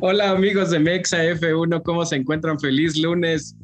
[0.00, 2.58] Hola amigos de Mexa F1, ¿cómo se encuentran?
[2.58, 3.56] Feliz lunes.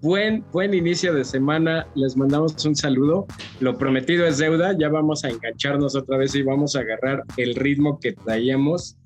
[0.00, 1.86] Buen, buen inicio de semana.
[1.96, 3.26] Les mandamos un saludo.
[3.60, 4.76] Lo prometido es deuda.
[4.78, 8.96] Ya vamos a engancharnos otra vez y vamos a agarrar el ritmo que traíamos.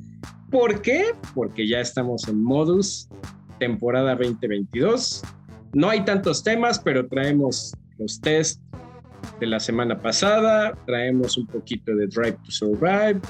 [0.51, 1.15] ¿Por qué?
[1.35, 3.09] Porque ya estamos en modus
[3.59, 5.23] temporada 2022.
[5.73, 8.61] No hay tantos temas, pero traemos los test
[9.41, 13.21] de la semana pasada, traemos un poquito de Drive to Survive,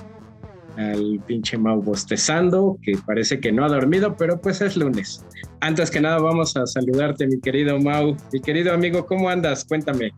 [0.77, 5.25] al pinche Mau bostezando, que parece que no ha dormido, pero pues es lunes.
[5.61, 8.17] Antes que nada vamos a saludarte, mi querido Mau.
[8.33, 9.65] Mi querido amigo, ¿cómo andas?
[9.65, 10.13] Cuéntame.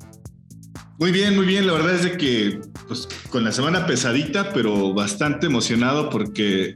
[0.98, 1.66] Muy bien, muy bien.
[1.66, 6.72] La verdad es de que pues, con la semana pesadita, pero bastante emocionado porque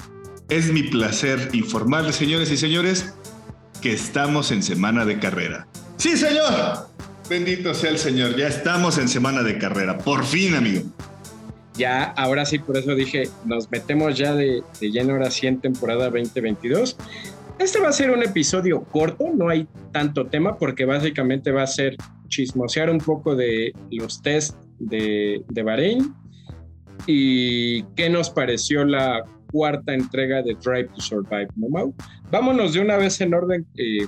[0.48, 3.14] es mi placer informarles, señores y señores,
[3.80, 5.68] que estamos en semana de carrera.
[5.96, 6.88] Sí, señor.
[7.28, 8.36] Bendito sea el Señor.
[8.36, 9.98] Ya estamos en semana de carrera.
[9.98, 10.82] Por fin, amigo
[11.78, 16.10] ya ahora sí, por eso dije, nos metemos ya de, lleno ahora sí en temporada
[16.10, 16.96] 2022.
[17.58, 21.66] Este va a ser un episodio corto, no hay tanto tema porque básicamente va a
[21.66, 21.96] ser
[22.28, 26.14] chismosear un poco de los test de, de Bahrein
[27.06, 31.94] y qué nos pareció la cuarta entrega de Drive to Survive, ¿no,
[32.30, 34.06] Vámonos de una vez en orden eh,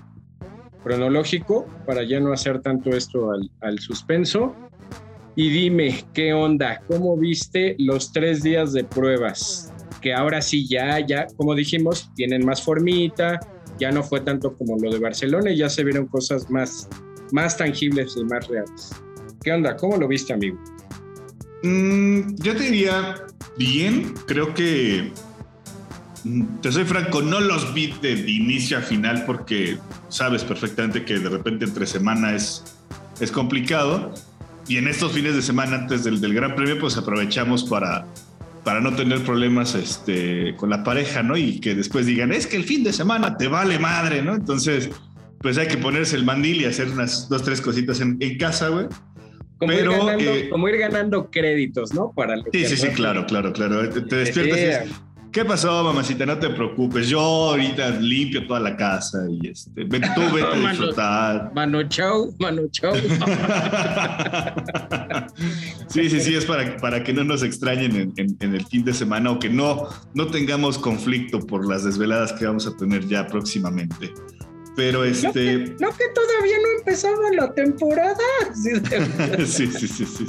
[0.83, 4.55] cronológico para ya no hacer tanto esto al, al suspenso.
[5.37, 6.83] Y dime, ¿qué onda?
[6.89, 9.73] ¿Cómo viste los tres días de pruebas?
[10.01, 13.39] Que ahora sí ya, ya, como dijimos, tienen más formita,
[13.79, 16.89] ya no fue tanto como lo de Barcelona y ya se vieron cosas más,
[17.33, 18.91] más tangibles y más reales.
[19.43, 19.77] ¿Qué onda?
[19.77, 20.59] ¿Cómo lo viste, amigo?
[21.63, 25.13] Mm, yo te diría bien, creo que
[26.25, 31.19] mm, te soy franco, no los vi de, inicio a final porque sabes perfectamente que
[31.19, 32.65] de repente entre semana es,
[33.21, 34.13] es complicado
[34.71, 38.07] y en estos fines de semana antes del, del Gran Premio, pues aprovechamos para,
[38.63, 41.37] para no tener problemas este, con la pareja, ¿no?
[41.37, 44.33] Y que después digan, es que el fin de semana te vale madre, ¿no?
[44.33, 44.89] Entonces,
[45.41, 48.69] pues hay que ponerse el mandil y hacer unas dos, tres cositas en, en casa,
[48.69, 48.87] güey.
[49.59, 52.13] Como, Pero, ir ganando, eh, como ir ganando créditos, ¿no?
[52.13, 53.91] Para sí, sí, sí, claro, claro, claro.
[53.91, 54.93] Te, despiertas y
[55.33, 56.27] ¿Qué pasó, mamacita?
[56.27, 57.09] No te preocupes.
[57.09, 61.53] Yo ahorita limpio toda la casa y este, ven, tú vete a disfrutar.
[61.55, 62.93] Mano chau, mano chau.
[65.89, 68.93] sí, sí, sí, es para, para que no nos extrañen en, en, el fin de
[68.93, 73.29] semana o que no, no tengamos conflicto por las desveladas que vamos a tener ya
[73.29, 74.13] próximamente.
[74.75, 75.59] Pero este.
[75.59, 78.17] No que, no que todavía no empezaba la temporada.
[79.47, 80.27] sí, sí, sí, sí.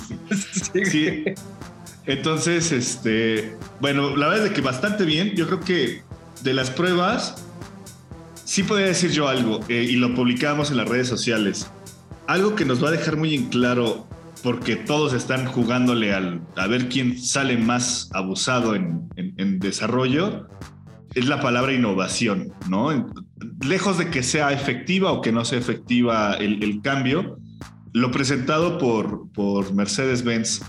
[0.74, 0.86] sí.
[0.86, 1.26] sí.
[2.06, 5.34] Entonces, este, bueno, la verdad es que bastante bien.
[5.36, 6.02] Yo creo que
[6.44, 7.46] de las pruebas,
[8.44, 11.70] sí podría decir yo algo, eh, y lo publicamos en las redes sociales.
[12.28, 14.08] Algo que nos va a dejar muy en claro,
[14.44, 19.10] porque todos están jugándole al, a ver quién sale más abusado en,
[19.60, 20.48] desarrollo,
[21.14, 23.12] es la palabra innovación, ¿no?
[23.64, 27.38] Lejos de que sea efectiva o que no sea efectiva el, cambio,
[27.94, 30.62] lo presentado por, por Mercedes-Benz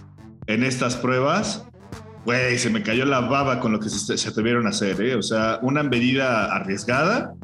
[0.53, 1.67] en estas pruebas,
[2.25, 5.17] güey, se me cayó la baba con lo que se, atrevieron a hacer, ¿eh?
[5.17, 7.35] O sea, una medida arriesgada,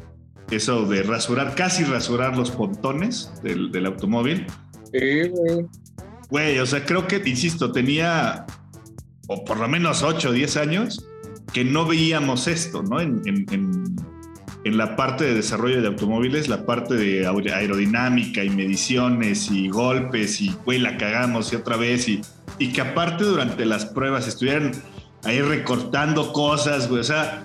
[0.50, 4.46] eso de rasurar, casi rasurar los pontones del, automóvil.
[4.92, 5.66] Sí, güey.
[6.30, 8.46] Güey, o sea, creo que, insisto, tenía,
[9.28, 11.08] o por lo menos 8 o 10 años,
[11.52, 13.00] que no veíamos esto, ¿no?
[13.00, 13.98] En, en,
[14.64, 20.54] la parte de desarrollo de automóviles, la parte de aerodinámica y mediciones y golpes y,
[20.66, 22.20] güey, la cagamos y otra vez y
[22.58, 24.72] y que aparte durante las pruebas estuvieran
[25.24, 27.00] ahí recortando cosas, güey.
[27.00, 27.44] O sea,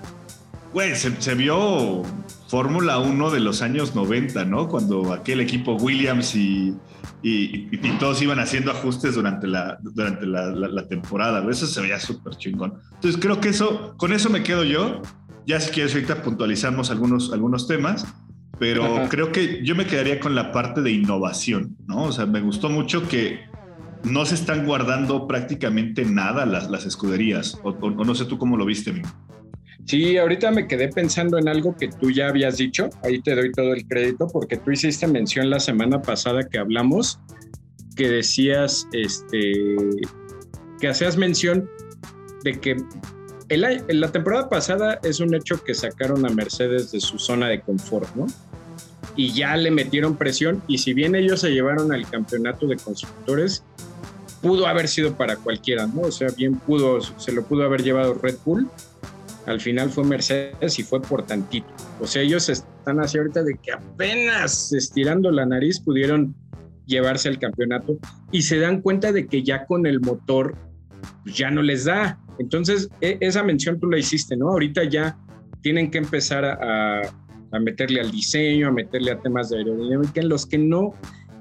[0.72, 2.02] güey, se, vio
[2.48, 4.68] Fórmula 1 de los años 90, ¿no?
[4.68, 6.74] Cuando aquel equipo Williams y,
[7.22, 12.74] y, todos iban haciendo ajustes durante la, durante la, temporada, Eso se veía súper chingón.
[12.94, 15.02] Entonces creo que eso, con eso me quedo yo.
[15.46, 18.06] Ya si quieres ahorita puntualizamos algunos, algunos temas,
[18.58, 22.04] pero creo que yo me quedaría con la parte de innovación, ¿no?
[22.04, 23.40] O sea, me gustó mucho que
[24.04, 27.58] no se están guardando prácticamente nada las, las escuderías.
[27.62, 29.08] O, no sé tú cómo lo viste, amigo.
[29.86, 32.88] Sí, ahorita me quedé pensando en algo que tú ya habías dicho.
[33.02, 37.18] Ahí te doy todo el crédito porque tú hiciste mención la semana pasada que hablamos,
[37.96, 39.52] que decías, este,
[40.80, 41.68] que hacías mención
[42.44, 42.76] de que
[43.50, 47.60] en la temporada pasada es un hecho que sacaron a Mercedes de su zona de
[47.60, 48.26] confort, ¿no?
[49.16, 53.62] Y ya le metieron presión y si bien ellos se llevaron al campeonato de constructores,
[54.44, 56.02] pudo haber sido para cualquiera, ¿no?
[56.02, 58.68] O sea, bien pudo, se lo pudo haber llevado Red Bull.
[59.46, 61.66] Al final fue Mercedes y fue por tantito.
[61.98, 66.34] O sea, ellos están así ahorita de que apenas estirando la nariz pudieron
[66.84, 67.96] llevarse al campeonato
[68.32, 70.54] y se dan cuenta de que ya con el motor
[71.22, 72.18] pues, ya no les da.
[72.38, 74.50] Entonces, e, esa mención tú la hiciste, ¿no?
[74.50, 75.16] Ahorita ya
[75.62, 77.00] tienen que empezar a,
[77.50, 80.92] a meterle al diseño, a meterle a temas de aerodinámica en los que no,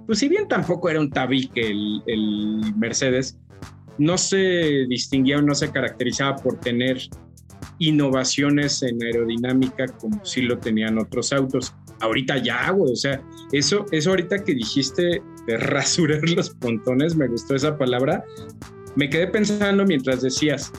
[0.05, 3.37] pues si bien tampoco era un tabique el, el Mercedes,
[3.97, 6.99] no se distinguía o no se caracterizaba por tener
[7.79, 11.73] innovaciones en aerodinámica como si lo tenían otros autos.
[11.99, 13.21] Ahorita ya, güey, o sea,
[13.51, 18.23] eso, eso ahorita que dijiste de rasurar los pontones, me gustó esa palabra.
[18.95, 20.71] Me quedé pensando mientras decías,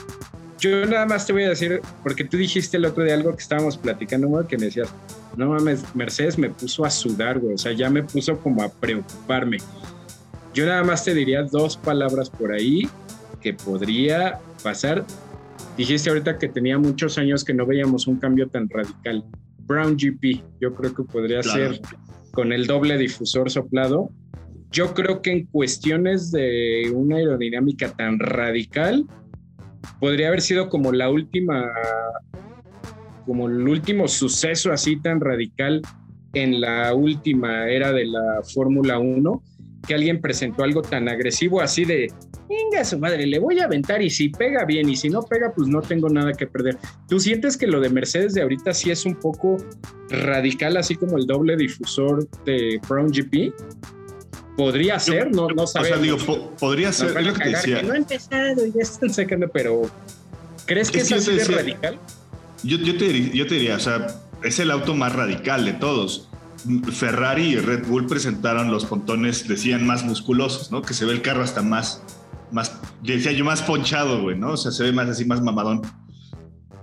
[0.59, 3.41] yo nada más te voy a decir, porque tú dijiste el otro día algo que
[3.41, 4.89] estábamos platicando, güey, que me decías,
[5.35, 8.69] no mames, Mercedes me puso a sudar, güey, o sea, ya me puso como a
[8.69, 9.57] preocuparme.
[10.53, 12.87] Yo nada más te diría dos palabras por ahí
[13.41, 15.05] que podría pasar.
[15.77, 19.25] Dijiste ahorita que tenía muchos años que no veíamos un cambio tan radical.
[19.59, 21.81] Brown GP, yo creo que podría ser
[22.31, 24.09] con el doble difusor soplado.
[24.71, 29.05] Yo creo que en cuestiones de una aerodinámica tan radical,
[29.99, 31.71] podría haber sido como la última,
[33.25, 35.81] como el último suceso así tan radical
[36.33, 39.43] en la última era de la Fórmula 1,
[39.87, 42.11] que alguien presentó algo tan agresivo así de,
[42.49, 45.53] venga su madre, le voy a aventar y si pega bien y si no pega,
[45.55, 46.77] pues no tengo nada que perder.
[47.07, 49.57] ¿Tú sientes que lo de Mercedes de ahorita sí es un poco
[50.09, 53.53] radical, así como el doble difusor de Brown GP?
[54.55, 55.97] Podría ser, no, no sabemos.
[55.99, 57.81] O sea, digo, podría ser, es lo que decía.
[57.81, 59.89] no ha empezado y ya están sacando, pero
[60.65, 61.99] ¿crees que es, así de radical?
[62.63, 64.07] Yo, yo, te, yo te diría, o sea,
[64.43, 66.29] es el auto más radical de todos.
[66.91, 70.81] Ferrari y Red Bull presentaron los pontones, decían, más musculosos, ¿no?
[70.81, 72.01] Que se ve el carro hasta más,
[72.51, 74.51] más, decía yo, más ponchado, güey, ¿no?
[74.51, 75.81] O sea, se ve más así, más mamadón.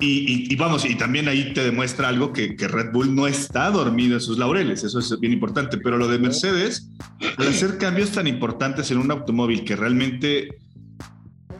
[0.04, 4.14] Y, vamos, y también ahí te demuestra algo que, que, Red Bull no está dormido
[4.14, 6.90] en sus laureles, eso es bien importante, pero lo de Mercedes,
[7.38, 10.58] al hacer cambios tan importantes en un automóvil que realmente,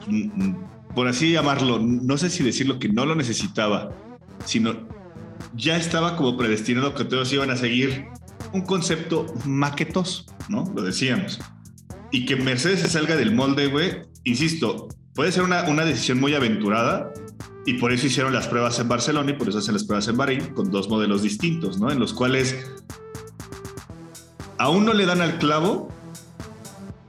[0.09, 0.55] mm,
[0.93, 3.91] por así llamarlo, no sé si decirlo que no lo necesitaba,
[4.45, 4.89] sino
[5.55, 8.07] ya estaba como predestinado que todos iban a seguir
[8.53, 10.65] un concepto maquetoso, ¿no?
[10.75, 11.39] Lo decíamos.
[12.11, 16.35] Y que Mercedes se salga del molde, güey, insisto, puede ser una, una decisión muy
[16.35, 17.13] aventurada,
[17.65, 20.17] y por eso hicieron las pruebas en Barcelona y por eso hacen las pruebas en
[20.17, 21.91] Bahrein con dos modelos distintos, ¿no?
[21.91, 22.57] En los cuales
[24.59, 25.89] aún no le dan al clavo,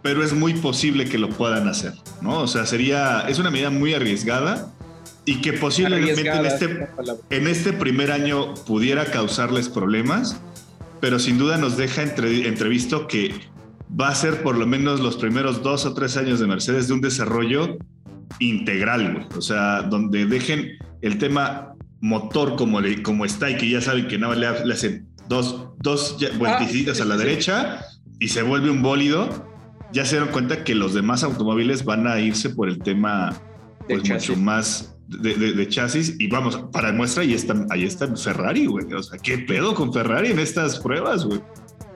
[0.02, 2.42] pero es muy posible que lo puedan hacer, ¿no?
[2.42, 4.72] O sea, sería, es una medida muy arriesgada
[5.26, 6.88] y que posiblemente en este,
[7.30, 10.40] en este primer año pudiera causarles problemas,
[11.00, 13.34] pero sin duda nos deja entrevisto que
[14.00, 16.94] va a ser por lo menos los primeros dos o tres años de Mercedes de
[16.94, 17.78] un desarrollo
[18.40, 23.82] integral, O sea, donde dejen el tema motor como, le, como está y que ya
[23.82, 27.80] saben que nada le, le hacen dos, dos vueltecitas ah, a la derecha
[28.20, 29.30] y se vuelve un bólido,
[29.92, 33.42] ya se dieron cuenta que los demás automóviles van a irse por el tema
[33.88, 38.92] pues, mucho más de, chasis y vamos, para muestra ahí está, ahí está Ferrari, güey.
[38.94, 41.42] O sea, ¿qué pedo con Ferrari en estas pruebas, güey?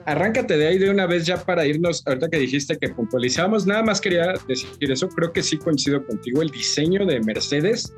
[0.08, 3.82] Arráncate de ahí de una vez ya para irnos, ahorita que dijiste que puntualizamos, nada
[3.82, 7.92] más quería decir eso, creo que sí coincido contigo, el diseño de Mercedes,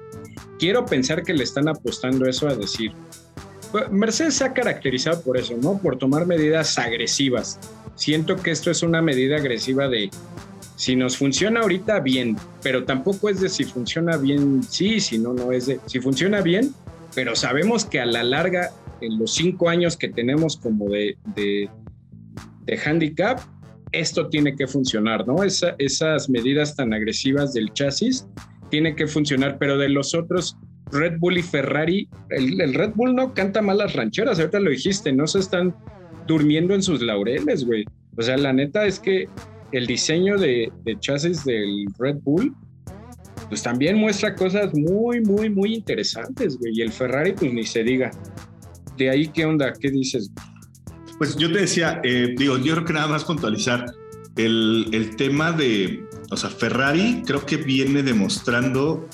[0.59, 2.93] quiero pensar que le están apostando eso a decir,
[3.71, 5.79] pues, Mercedes se ha caracterizado por eso, ¿no?
[5.79, 7.61] Por tomar medidas agresivas.
[7.95, 10.11] Siento que esto es una medida agresiva de
[10.75, 15.33] si nos funciona ahorita bien, pero tampoco es de si funciona bien, sí, si no,
[15.33, 16.75] no es de si funciona bien,
[17.15, 21.69] pero sabemos que a la larga, en los cinco años que tenemos como de, de
[22.79, 23.41] handicap,
[23.93, 25.43] esto tiene que funcionar, ¿no?
[25.43, 28.27] esas medidas tan agresivas del chasis
[28.71, 30.57] tiene que funcionar, pero de los otros,
[30.93, 35.27] Red Bull y Ferrari, el, Red Bull no canta malas rancheras, ahorita lo dijiste, no
[35.27, 35.75] se están
[36.27, 37.85] durmiendo en sus laureles, güey.
[38.17, 39.29] O sea, la neta es que
[39.73, 42.55] el diseño de, de chasis del Red Bull,
[43.49, 46.73] pues también muestra cosas muy, muy, muy interesantes, güey.
[46.77, 48.11] Y el Ferrari, pues ni se diga.
[48.97, 49.73] De ahí, ¿qué onda?
[49.73, 50.31] ¿Qué dices?
[51.21, 53.85] Pues yo te decía, eh, digo, yo creo que nada más puntualizar
[54.37, 59.07] el, el, tema de, o sea, Ferrari creo que viene demostrando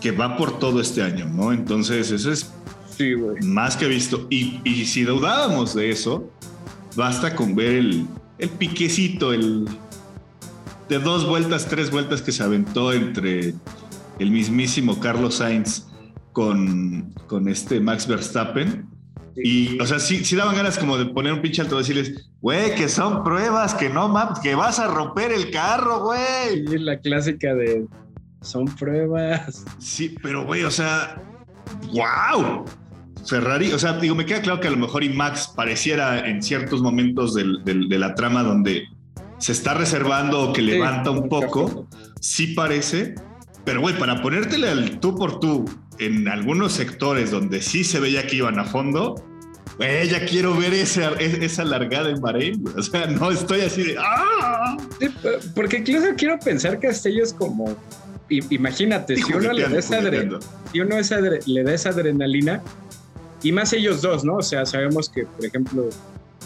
[0.00, 1.52] que va por todo este año, ¿no?
[1.52, 2.52] Entonces, eso es
[2.96, 4.28] sí, más que visto.
[4.30, 6.30] Y, y, si dudábamos de eso,
[6.94, 8.06] basta con ver el,
[8.38, 9.66] el piquecito, el
[10.88, 13.54] de dos vueltas, tres vueltas que se aventó entre
[14.20, 15.88] el mismísimo Carlos Sainz
[16.32, 18.99] con, con este Max Verstappen
[19.36, 22.74] y, o sea, sí, sí daban ganas como de poner un pinche alto decirles, güey,
[22.74, 26.66] que son pruebas, que no mames, que vas a romper el carro, güey.
[26.68, 27.86] Sí, la clásica de
[28.40, 29.64] son pruebas.
[29.78, 31.22] Sí, pero güey, o sea,
[31.92, 32.64] wow.
[33.26, 36.42] Ferrari, o sea, digo, me queda claro que a lo mejor y Max pareciera en
[36.42, 38.84] ciertos momentos del, de la trama donde
[39.38, 41.86] se está reservando o que levanta un poco,
[42.20, 43.14] sí parece,
[43.64, 45.64] pero güey, para ponértele al tú por tú
[46.00, 49.22] en algunos sectores donde sí se veía que iban a fondo,
[49.78, 52.64] ya quiero ver esa, esa largada en Bahrein.
[52.76, 53.96] O sea, no estoy así de.
[53.98, 54.76] ¡Ah!
[55.54, 57.76] porque incluso quiero pensar que Castello es como.
[58.28, 60.00] Imagínate, si uno, le da, esa
[60.72, 60.96] si uno
[61.46, 62.62] le da esa adrenalina,
[63.42, 64.36] y más ellos dos, ¿no?
[64.36, 65.88] O sea, sabemos que, por ejemplo,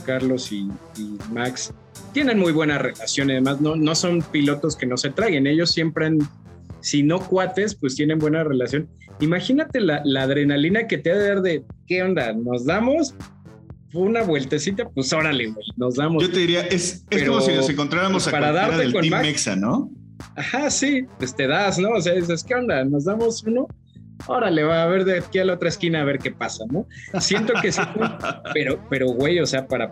[0.06, 0.70] Carlos y,
[1.30, 1.74] Max
[2.14, 6.06] tienen muy buena relación, además no, no son pilotos que no se traguen, ellos siempre
[6.06, 6.18] han,
[6.84, 8.90] si no cuates, pues tienen buena relación.
[9.20, 12.34] Imagínate la, adrenalina que te ha de dar de, ¿qué onda?
[12.34, 13.14] ¿Nos damos?
[13.94, 16.22] Una vueltecita, pues órale, güey, nos damos.
[16.22, 19.90] Yo te diría, es, como si nos encontráramos pues, a para del Team Mexa, ¿no?
[20.36, 21.88] Ajá, sí, pues te das, ¿no?
[21.90, 22.84] O sea, dices, ¿qué onda?
[22.84, 23.66] ¿Nos damos uno?
[24.26, 26.86] órale, va a ver de aquí a la otra esquina a ver qué pasa, ¿no?
[27.18, 27.80] Siento que sí,
[28.54, 29.90] pero, pero, güey, o sea, para,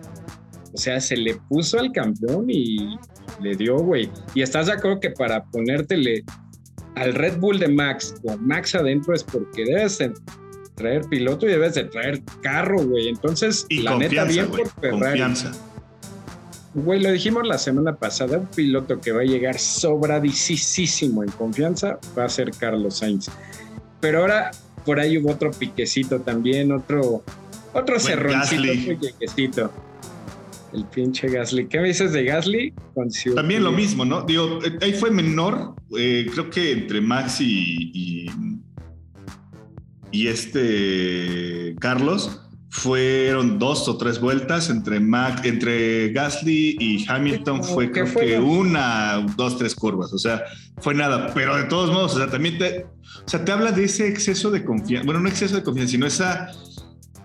[0.72, 2.98] o sea, se le puso al campeón y
[3.40, 4.10] le dio, güey.
[4.34, 6.24] Y estás de acuerdo que para ponértele
[6.94, 9.98] al Red Bull de Max con Max adentro es porque debes
[10.74, 13.08] traer piloto y debes de traer carro, güey.
[13.08, 15.20] Entonces, la neta, bien por Ferrari.
[15.20, 15.52] Confianza.
[16.74, 21.98] Güey, lo dijimos la semana pasada, un piloto que va a llegar sobradísimo en confianza
[22.16, 23.30] va a ser Carlos Sainz.
[24.00, 24.50] Pero ahora
[24.86, 27.22] por ahí hubo otro piquecito también, otro,
[27.74, 29.70] otro cerroncito,
[30.72, 31.68] El pinche Gasly.
[31.68, 32.72] ¿Qué me dices de Gasly?
[33.34, 34.22] También lo mismo, ¿no?
[34.22, 38.26] Digo, ahí fue menor, eh, creo que entre Max y,
[40.10, 47.90] y, este Carlos fueron dos o tres vueltas entre Mac, entre Gasly y Hamilton fue
[47.90, 50.42] creo que una, dos, tres curvas, o sea,
[50.78, 52.86] fue nada, pero de todos modos, o sea, también te,
[53.24, 56.06] o sea, te habla de ese exceso de confianza, bueno, no exceso de confianza, sino
[56.06, 56.50] esa,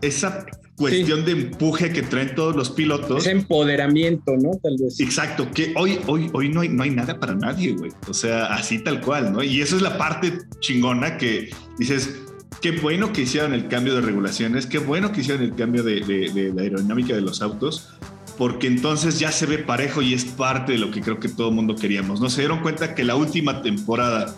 [0.01, 0.45] esa
[0.77, 3.25] cuestión de empuje que traen todos los pilotos.
[3.25, 4.51] Ese empoderamiento, ¿no?
[4.61, 4.99] Tal vez.
[4.99, 8.45] Exacto, que hoy, hoy, hoy no hay, no hay nada para nadie, güey, o sea,
[8.45, 9.43] así tal cual, ¿no?
[9.43, 12.21] Y eso es la parte chingona que dices,
[12.61, 16.51] qué bueno que hicieron el cambio de regulaciones, qué bueno que hicieron el cambio de,
[16.55, 17.89] la aerodinámica de los autos,
[18.37, 21.49] porque entonces ya se ve parejo y es parte de lo que creo que todo
[21.49, 22.21] el mundo queríamos.
[22.21, 24.35] No se dieron cuenta que la última temporada,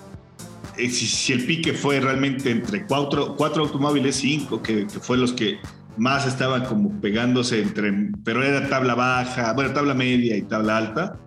[0.77, 5.33] eh, si, el pique fue realmente entre cuatro, cuatro automóviles, cinco, que, que fue los
[5.33, 5.59] que
[5.97, 11.19] más estaban como pegándose entre, pero era tabla baja, bueno, tabla media y tabla alta.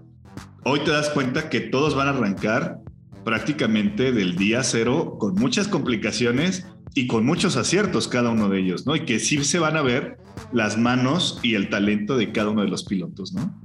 [0.64, 2.78] Hoy te das cuenta que todos van a arrancar
[3.25, 8.87] prácticamente del día cero con muchas complicaciones y con muchos aciertos cada uno de ellos,
[8.87, 8.95] ¿no?
[8.97, 10.19] Y que sí se van a ver
[10.52, 13.61] las manos y el talento de cada uno de los pilotos, ¿no?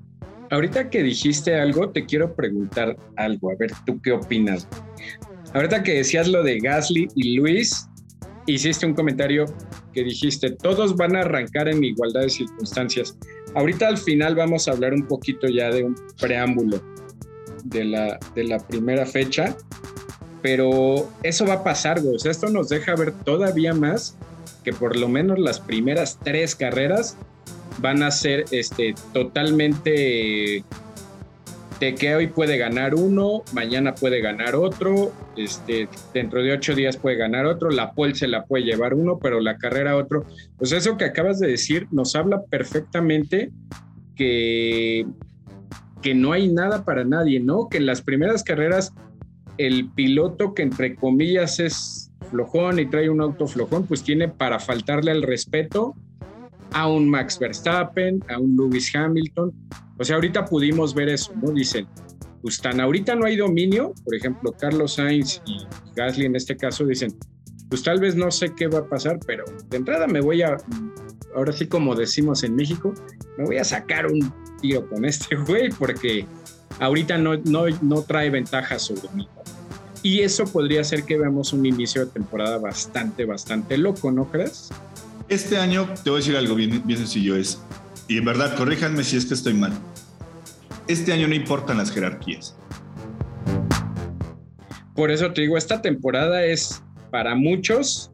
[0.49, 4.67] Ahorita que dijiste algo, te quiero preguntar algo, a ver, ¿tú qué opinas?
[5.53, 7.89] Ahorita que decías lo de Gasly y Luis,
[8.47, 9.45] hiciste un comentario
[9.93, 13.15] que dijiste, todos van a arrancar en igualdad de circunstancias.
[13.53, 16.81] Ahorita al final vamos a hablar un poquito ya de un preámbulo
[17.65, 19.55] de la, de la primera fecha
[20.41, 22.15] pero eso va a pasar, güey.
[22.15, 24.15] O sea, esto nos deja ver todavía más
[24.63, 27.17] que por lo menos las primeras tres carreras
[27.79, 30.63] van a ser este, totalmente
[31.79, 36.97] de que hoy puede ganar uno, mañana puede ganar otro, este, dentro de ocho días
[36.97, 40.25] puede ganar otro, la pole se la puede llevar uno, pero la carrera otro.
[40.57, 43.51] Pues eso que acabas de decir nos habla perfectamente
[44.15, 45.05] que,
[46.01, 47.69] que no hay nada para nadie, ¿no?
[47.69, 48.93] Que en las primeras carreras
[49.57, 54.59] el piloto que entre comillas es flojón y trae un auto flojón, pues tiene para
[54.59, 55.95] faltarle el respeto
[56.71, 59.53] a un Max Verstappen, a un Lewis Hamilton.
[59.97, 61.51] O sea, ahorita pudimos ver eso, ¿no?
[61.51, 61.87] Dicen,
[62.41, 66.85] pues tan ahorita no hay dominio, por ejemplo, Carlos Sainz y Gasly en este caso
[66.85, 67.17] dicen,
[67.69, 70.57] pues tal vez no sé qué va a pasar, pero de entrada me voy a,
[71.35, 72.93] ahora sí como decimos en México,
[73.37, 74.31] me voy a sacar un
[74.61, 76.25] tiro con este güey porque
[76.79, 79.27] ahorita no, no, no trae ventaja sobre mí.
[80.03, 84.69] Y eso podría ser que veamos un inicio de temporada bastante, bastante loco, ¿no crees?
[85.29, 87.61] Este año, te voy a decir algo bien, sencillo, es,
[88.07, 89.73] y en verdad, corríjanme si es que estoy mal.
[90.87, 92.57] Este año no importan las jerarquías.
[94.95, 96.81] Por eso te digo, esta temporada es
[97.11, 98.09] para muchos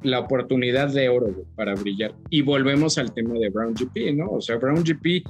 [0.00, 2.14] la oportunidad de oro para brillar.
[2.30, 4.30] Y volvemos al tema de Brown GP, ¿no?
[4.30, 5.24] O sea, Brown GP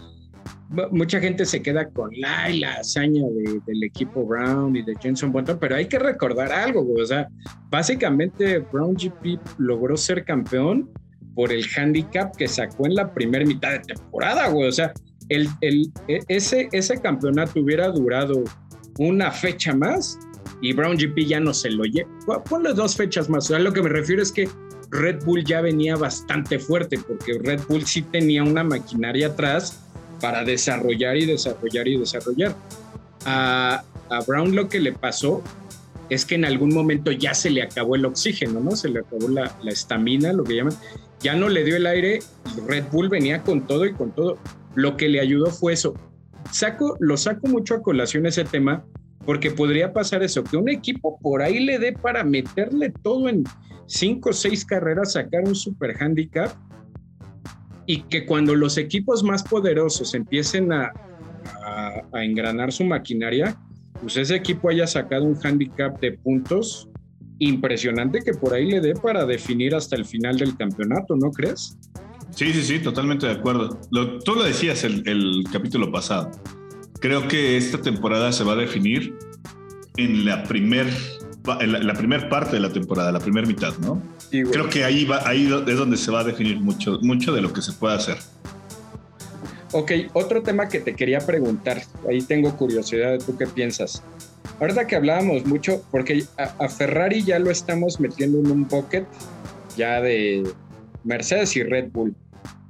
[0.91, 3.23] mucha gente se queda con la, la hazaña
[3.67, 7.29] del equipo Brown y de Jenson Button, pero hay que recordar algo, o sea,
[7.71, 10.91] básicamente Brown GP logró ser campeón
[11.35, 14.93] por el handicap que sacó en la primera mitad de temporada, güey, o sea,
[15.29, 18.45] el, el, e, ese, ese campeonato hubiera durado
[18.99, 20.19] una fecha más
[20.61, 22.09] y Brown GP ya no se lo lleva.
[22.45, 23.45] Ponle dos fechas más.
[23.45, 24.49] O sea, lo que me refiero es que
[24.91, 29.82] Red Bull ya venía bastante fuerte porque Red Bull sí tenía una maquinaria atrás
[30.23, 32.57] para desarrollar y desarrollar y desarrollar.
[33.27, 33.85] A,
[34.27, 35.43] Brown lo que le pasó
[36.11, 38.77] es que en algún momento ya se le acabó el oxígeno, ¿no?
[38.77, 40.75] Se le acabó la estamina, lo que llaman.
[41.23, 42.19] Ya no le dio el aire,
[42.67, 44.39] Red Bull venía con todo y con todo.
[44.75, 45.95] Lo que le ayudó fue eso.
[46.51, 48.85] Saco, lo saco mucho a colación ese tema,
[49.25, 53.45] porque podría pasar eso, que un equipo por ahí le dé para meterle todo en
[53.87, 56.53] cinco o seis carreras, sacar un super handicap,
[57.87, 60.93] y que cuando los equipos más poderosos empiecen a,
[62.15, 63.57] engranar su maquinaria,
[64.01, 66.89] pues ese equipo haya sacado un handicap de puntos
[67.39, 71.77] impresionante que por ahí le dé para definir hasta el final del campeonato, ¿no crees?
[72.31, 73.81] Sí, sí, sí, totalmente de acuerdo.
[74.25, 76.31] tú lo decías el, capítulo pasado.
[77.01, 79.17] Creo que esta temporada se va a definir
[79.97, 80.87] en la primer
[81.67, 84.01] la, primera parte de la temporada, la primera mitad, ¿no?
[84.33, 87.53] Creo que ahí va, ahí es donde se va a definir mucho, mucho de lo
[87.53, 88.17] que se puede hacer.
[89.73, 94.03] Ok, otro tema que te quería preguntar, ahí tengo curiosidad de tú qué piensas.
[94.61, 99.07] Ahorita que hablábamos mucho, porque a, Ferrari ya lo estamos metiendo en un bucket
[99.77, 100.43] ya de
[101.05, 102.15] Mercedes y Red Bull.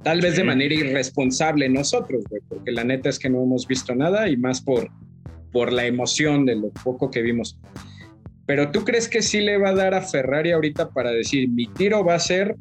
[0.03, 3.95] Tal vez de manera irresponsable nosotros, güey, porque la neta es que no hemos visto
[3.95, 4.89] nada y más por,
[5.51, 7.57] por la emoción de lo poco que vimos.
[8.45, 11.67] Pero tú crees que sí le va a dar a Ferrari ahorita para decir, mi
[11.67, 12.55] tiro va a ser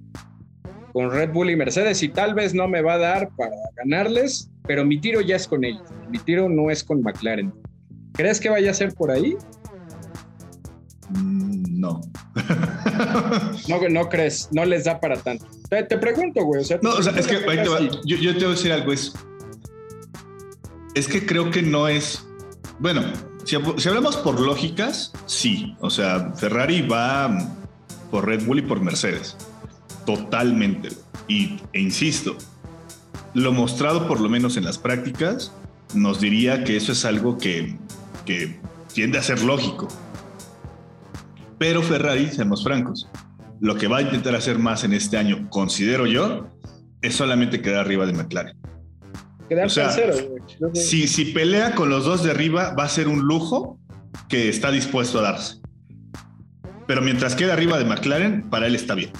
[0.92, 4.50] con Red Bull y Mercedes y tal vez no me va a dar para ganarles,
[4.66, 5.82] pero mi tiro ya es con ellos.
[6.10, 7.52] Mi tiro no es con McLaren.
[8.12, 9.36] ¿Crees que vaya a ser por ahí?
[11.08, 12.00] Mm, no.
[13.68, 15.46] no, no crees, no les da para tanto.
[15.68, 16.62] Te, pregunto, güey.
[16.82, 18.92] no, o sea, es que yo, yo, te voy a decir algo.
[18.92, 19.14] Es,
[20.94, 22.26] es que creo que no es.
[22.78, 23.02] Bueno,
[23.44, 25.76] si, hablamos por lógicas, sí.
[25.80, 27.36] O sea, Ferrari va
[28.10, 29.36] por Red Bull y por Mercedes
[30.04, 30.90] totalmente.
[31.28, 32.36] Y, e insisto,
[33.34, 35.52] lo mostrado por lo menos en las prácticas
[35.94, 37.76] nos diría que eso es algo que,
[38.24, 38.60] que
[38.92, 39.88] tiende a ser lógico.
[41.58, 43.08] Pero Ferrari, seamos francos,
[43.60, 46.48] lo que va a intentar hacer más en este año, considero yo,
[47.02, 48.61] es solamente quedar arriba de McLaren.
[49.48, 50.14] Quedar tercero.
[50.74, 53.78] Si, si pelea con los dos de arriba, va a ser un lujo
[54.28, 55.56] que está dispuesto a darse.
[56.86, 59.10] Pero mientras quede arriba de McLaren, para él está bien.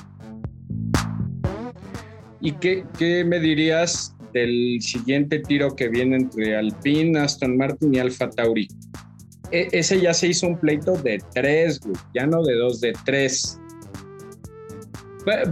[2.40, 7.98] ¿Y qué, qué me dirías del siguiente tiro que viene entre Alpine, Aston Martin y
[7.98, 8.68] Alfa Tauri?
[9.52, 11.80] E, ese ya se hizo un pleito de tres,
[12.14, 13.60] ya no de dos, de tres.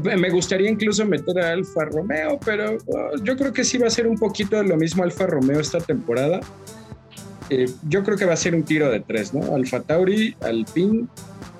[0.03, 3.91] Me gustaría incluso meter a Alfa Romeo, pero oh, yo creo que sí va a
[3.91, 6.41] ser un poquito de lo mismo Alfa Romeo esta temporada.
[7.51, 9.55] Eh, yo creo que va a ser un tiro de tres, ¿no?
[9.55, 11.07] Alfa Tauri, Alpine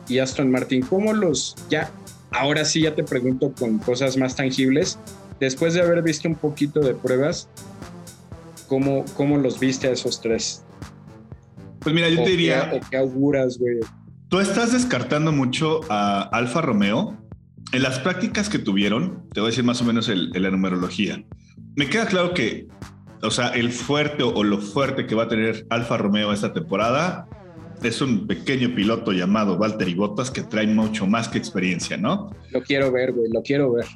[0.09, 0.83] y Aston Martin.
[0.83, 1.91] ¿Cómo los ya?
[2.33, 4.99] Ahora sí ya te pregunto con cosas más tangibles
[5.41, 7.49] después de haber visto un poquito de pruebas,
[8.69, 10.63] ¿cómo, cómo los viste a esos tres?
[11.81, 12.71] Pues mira, yo te diría.
[12.71, 13.79] Qué, qué auguras, güey?
[14.29, 17.17] Tú estás descartando mucho a Alfa Romeo.
[17.73, 21.23] En las prácticas que tuvieron, te voy a decir más o menos el, la numerología.
[21.77, 22.67] Me queda claro que,
[23.23, 27.29] o sea, el fuerte o, lo fuerte que va a tener Alfa Romeo esta temporada
[27.83, 32.35] es un pequeño piloto llamado Valtteri Bottas que trae mucho más que experiencia, ¿no?
[32.51, 33.87] Lo quiero ver, güey, lo quiero ver.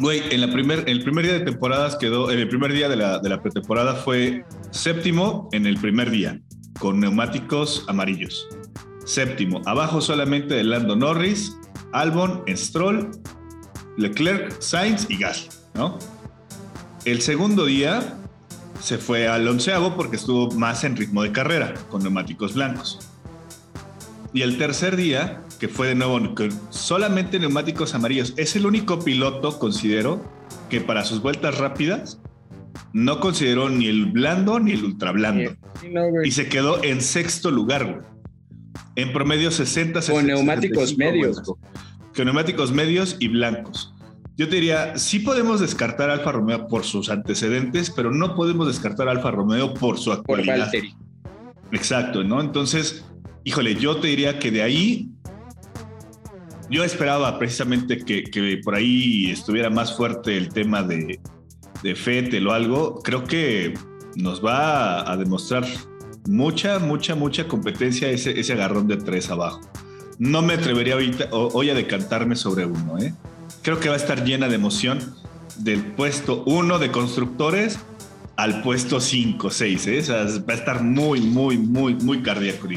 [0.00, 2.96] Güey, en la primer, el primer día de temporadas quedó, en el primer día de
[2.96, 6.40] la, de la pretemporada fue séptimo en el primer día,
[6.80, 8.48] con neumáticos amarillos.
[9.04, 11.56] Séptimo, abajo solamente de Lando Norris,
[11.94, 13.10] Albon, Stroll,
[13.96, 15.98] Leclerc, Sainz y Gasly, ¿no?
[17.04, 18.18] El segundo día
[18.80, 22.98] se fue al onceavo porque estuvo más en ritmo de carrera, con neumáticos blancos.
[24.32, 28.34] Y el tercer día que fue de nuevo con solamente neumáticos amarillos.
[28.36, 30.22] Es el único piloto, considero,
[30.68, 32.20] que para sus vueltas rápidas
[32.92, 35.56] no consideró ni el blando ni el ultra blando.
[36.24, 38.13] y se quedó en sexto lugar, güey.
[38.96, 41.42] En promedio 60, 60 Con neumáticos medios.
[42.14, 43.92] con neumáticos medios y blancos.
[44.36, 48.66] Yo te diría, sí podemos descartar a Alfa Romeo por sus antecedentes, pero no podemos
[48.66, 50.70] descartar a Alfa Romeo por su actualidad.
[50.70, 52.40] Por Exacto, ¿no?
[52.40, 53.04] Entonces,
[53.44, 55.08] híjole, yo te diría que de ahí
[56.70, 61.20] yo esperaba precisamente que, por ahí estuviera más fuerte el tema de,
[61.82, 63.00] de Fettel o algo.
[63.02, 63.74] Creo que
[64.16, 65.64] nos va a, demostrar
[66.26, 69.60] mucha, mucha, mucha competencia ese, ese agarrón de tres abajo.
[70.18, 70.96] No me atrevería
[71.30, 72.98] hoy a decantarme sobre uno.
[72.98, 73.12] ¿eh?
[73.62, 75.00] Creo que va a estar llena de emoción
[75.58, 77.78] del puesto uno de constructores
[78.36, 79.86] al puesto 5, 6.
[79.86, 80.02] ¿eh?
[80.48, 82.68] va a estar muy, muy, muy, muy cardíaco.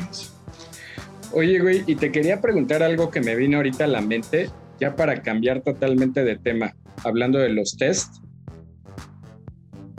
[1.32, 4.96] Oye, güey, y te quería preguntar algo que me vino ahorita a la mente, ya
[4.96, 8.16] para cambiar totalmente de tema, hablando de los test.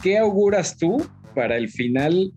[0.03, 2.33] ¿Qué auguras tú para el final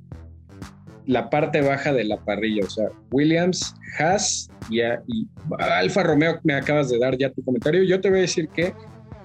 [1.06, 5.28] la parte baja de la parrilla, o sea, Williams, Haas y, y,
[5.60, 7.84] Alfa Romeo, me acabas de dar ya tu comentario.
[7.84, 8.74] Yo te voy a decir que,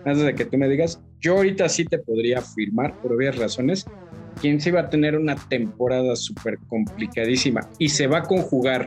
[0.05, 3.87] antes de que tú me digas, yo ahorita sí te podría afirmar, por obvias razones,
[4.41, 8.87] quien sí va a tener una temporada súper complicadísima y se va a conjugar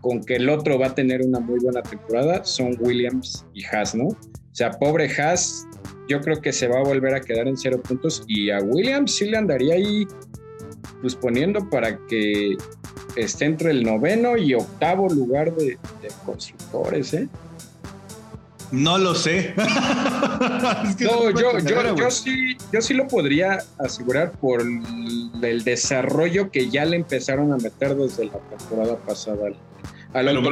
[0.00, 3.94] con que el otro va a tener una muy buena temporada, son Williams y Haas,
[3.94, 4.08] ¿no?
[4.08, 4.16] O
[4.52, 5.66] sea, pobre Haas,
[6.08, 9.16] yo creo que se va a volver a quedar en cero puntos y a Williams
[9.16, 10.06] sí le andaría ahí
[11.00, 12.56] pues poniendo para que
[13.16, 15.78] esté entre el noveno y octavo lugar de,
[16.24, 17.28] constructores, ¿eh?
[18.72, 19.54] No lo sé.
[21.00, 26.84] no, yo, yo, yo, sí, yo sí lo podría asegurar por el desarrollo que ya
[26.84, 29.50] le empezaron a meter desde la temporada pasada.
[30.12, 30.42] A lo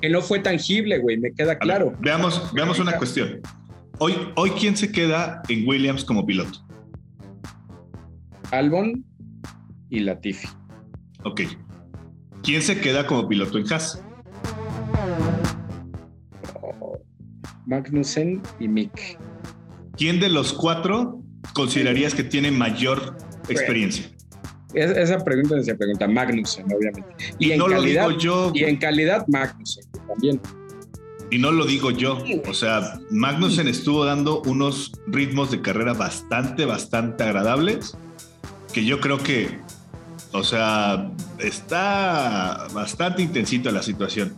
[0.00, 1.94] que, no, fue tangible, güey, me queda claro.
[1.98, 3.40] veamos, veamos una cuestión.
[3.98, 6.60] Hoy, hoy, ¿quién se queda en Williams como piloto?
[8.50, 9.04] Albon,
[9.94, 10.48] y Latifi.
[11.22, 11.42] Ok.
[12.42, 14.02] ¿Quién se queda como piloto en Haas?
[17.66, 19.18] Magnussen y Mick.
[19.96, 21.22] ¿Quién de los cuatro
[21.54, 23.16] considerarías que tiene mayor
[23.48, 24.10] experiencia?
[24.74, 27.14] esa pregunta se pregunta Magnussen, obviamente.
[27.38, 28.50] Y, en calidad, yo.
[28.52, 30.40] Y en calidad, Magnussen también.
[31.30, 32.18] Y no lo digo yo.
[32.48, 37.96] O sea, Magnussen estuvo dando unos ritmos de carrera bastante, bastante agradables.
[38.72, 39.60] Que yo creo que
[40.34, 44.34] o sea, está bastante intensito la situación.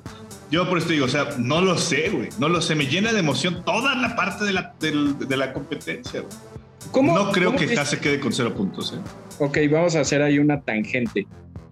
[0.50, 2.28] Yo por esto digo, o sea, no lo sé, güey.
[2.38, 2.74] No lo sé.
[2.74, 7.06] Me llena de emoción toda la parte de la, de, la competencia, güey.
[7.06, 9.00] no creo que ya se quede con cero puntos, ¿eh?
[9.38, 11.26] Ok, vamos a hacer ahí una tangente.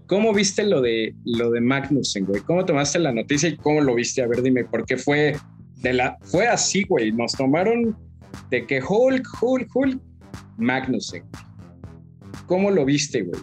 [0.07, 2.41] ¿Cómo viste lo de, lo de Magnussen, güey?
[2.41, 4.23] ¿Cómo tomaste la noticia y cómo lo viste?
[4.23, 5.37] A ver, dime, porque fue,
[5.83, 7.13] de la, fue así, güey.
[7.13, 7.95] Nos tomaron
[8.51, 10.01] de que Hulk, Hulk, Hulk,
[10.57, 11.25] Magnussen.
[12.47, 13.41] ¿Cómo lo viste, güey?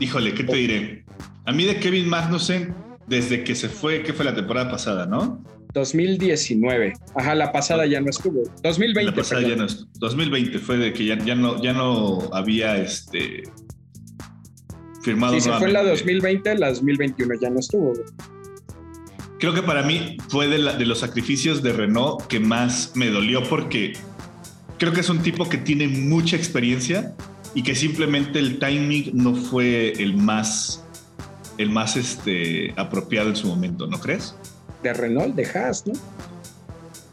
[0.00, 1.04] Híjole, ¿qué te diré?
[1.44, 2.74] A mí de Kevin Magnussen,
[3.06, 5.44] desde que se fue, que fue la temporada pasada, ¿no?
[5.74, 6.94] 2019.
[7.14, 8.42] Ajá, la pasada ya no estuvo.
[8.62, 9.10] 2020.
[9.10, 9.90] La pasada ya no estuvo.
[9.94, 13.42] 2020 fue de que ya, ya, no, ya no había este
[15.02, 15.34] firmado.
[15.34, 17.92] Sí, se fue la 2020, la 2021 ya no estuvo.
[19.38, 23.42] Creo que para mí fue de, de los sacrificios de Renault que más me dolió
[23.44, 23.92] porque
[24.78, 27.14] creo que es un tipo que tiene mucha experiencia
[27.54, 30.84] y que simplemente el timing no fue el más,
[31.58, 34.36] el más este, apropiado en su momento, ¿no crees?
[34.82, 35.92] De Renault, de Haas, ¿no?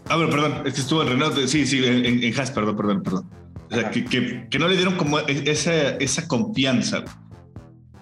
[0.09, 3.03] Ah, bueno, perdón, es que estuvo en Renault, sí, sí, en, en Haas, perdón, perdón,
[3.03, 3.29] perdón.
[3.69, 4.05] O sea, que,
[4.49, 7.03] que, no le dieron como e, esa, esa confianza.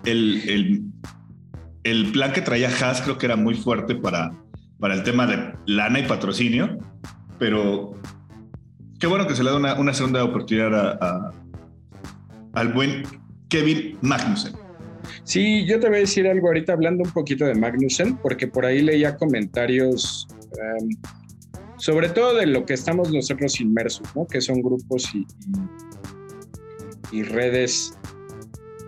[0.04, 0.84] El, el,
[1.84, 4.32] el, plan que traía Haas creo que era muy fuerte para,
[4.80, 6.78] para el tema de lana y patrocinio,
[7.40, 8.00] pero
[9.00, 11.34] qué bueno que se le da una, una segunda oportunidad a,
[12.56, 13.04] al buen
[13.50, 14.54] Kevin Magnussen.
[15.24, 18.66] Sí, yo te voy a decir algo ahorita hablando un poquito de Magnussen, porque por
[18.66, 20.90] ahí leía comentarios, em,
[21.78, 24.26] sobre todo de lo que estamos nosotros inmersos, ¿no?
[24.26, 25.26] que son grupos y,
[27.12, 27.94] y, redes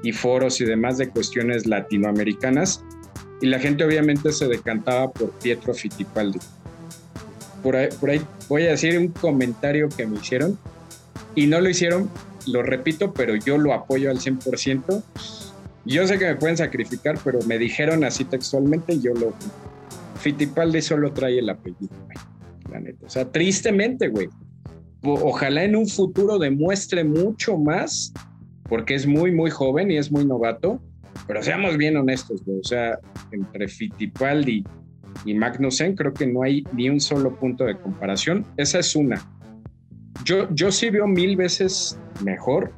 [0.04, 2.84] y foros y demás de cuestiones latinoamericanas,
[3.42, 6.40] y la gente obviamente se decantaba por Pietro Fittipaldi.
[7.62, 10.58] Por ahí, por ahí voy a decir un comentario que me hicieron,
[11.36, 12.10] y no lo hicieron
[12.48, 15.04] lo repito, pero yo lo apoyo al 100%.
[15.86, 19.34] Yo sé que me pueden sacrificar, pero me dijeron así textualmente y yo lo...
[20.20, 22.18] Fittipaldi solo trae el apellido, güey,
[22.72, 23.06] la neta.
[23.06, 24.28] O sea, tristemente, güey.
[25.04, 28.12] Ojalá en un futuro demuestre mucho más,
[28.68, 30.82] porque es muy, muy joven y es muy novato,
[31.28, 32.60] pero seamos bien honestos, güey.
[32.60, 33.00] O sea,
[33.32, 34.66] entre Fittipaldi
[35.26, 38.46] y Magnussen creo que no hay ni un solo punto de comparación.
[38.58, 39.26] Esa es una.
[40.24, 42.74] Yo, yo sí veo mil veces mejor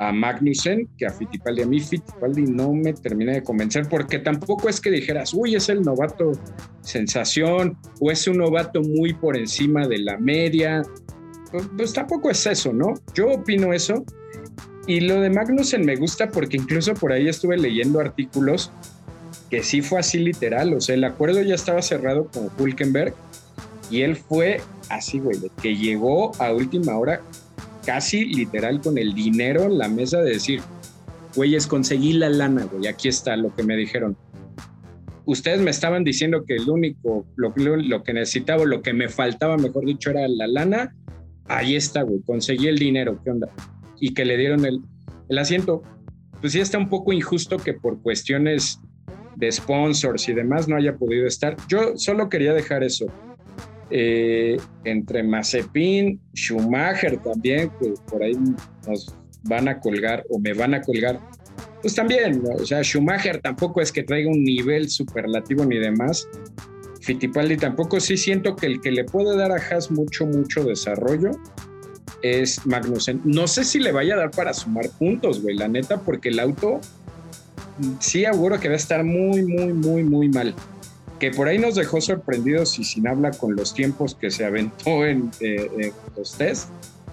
[0.00, 1.62] a Magnussen que a Fittipaldi.
[1.62, 5.68] A mí Fittipaldi no me termina de convencer porque tampoco es que dijeras, uy, es
[5.68, 6.32] el novato
[6.80, 10.82] sensación o es un novato muy por encima de la media.
[11.50, 12.94] Pues, pues, tampoco es eso, ¿no?
[13.14, 14.04] Yo opino eso.
[14.86, 18.72] Y lo de Magnussen me gusta porque incluso por ahí estuve leyendo artículos
[19.50, 20.72] que sí fue así literal.
[20.72, 23.14] O sea, el acuerdo ya estaba cerrado con Hulkenberg
[23.90, 27.20] y él fue así, güey, que llegó a última hora
[27.84, 30.60] casi literal con el dinero en la mesa de decir,
[31.34, 34.16] güeyes, conseguí la lana, güey, aquí está lo que me dijeron.
[35.26, 39.56] Ustedes me estaban diciendo que el único, lo, lo que necesitaba, lo que me faltaba,
[39.56, 40.94] mejor dicho, era la lana.
[41.46, 43.48] Ahí está, güey, conseguí el dinero, ¿qué onda?
[44.00, 44.80] Y que le dieron el,
[45.28, 45.82] el asiento.
[46.40, 48.80] Pues sí está un poco injusto que por cuestiones
[49.36, 51.56] de sponsors y demás no haya podido estar.
[51.68, 53.06] Yo solo quería dejar eso.
[53.90, 58.36] Eh, entre Mazepin, Schumacher también, que por ahí
[58.86, 61.18] nos van a colgar o me van a colgar.
[61.82, 66.28] pues también, o sea, Schumacher tampoco es que traiga un nivel superlativo ni demás.
[67.00, 71.30] Fittipaldi tampoco, sí siento que el que le puede dar a Haas mucho, mucho desarrollo
[72.22, 73.20] es Magnussen.
[73.24, 76.38] No sé si le vaya a dar para sumar puntos, güey, la neta, porque el
[76.38, 76.80] auto
[77.98, 80.54] sí auguro que va a estar muy, muy, muy, muy mal.
[81.20, 85.04] Que por ahí nos dejó sorprendidos y sin habla con los tiempos que se aventó
[85.04, 86.70] en eh, los test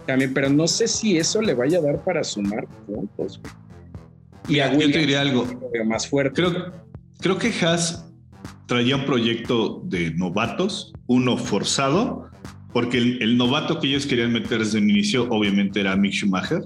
[0.07, 3.39] también, pero no sé si eso le vaya a dar para sumar puntos.
[4.47, 5.45] Y yo te diría algo
[5.85, 6.41] más fuerte.
[6.41, 6.71] Creo,
[7.19, 8.09] creo que Haas
[8.65, 12.29] traía un proyecto de novatos, uno forzado,
[12.71, 16.61] porque el, novato que ellos querían meter desde el inicio obviamente era Mick Schumacher,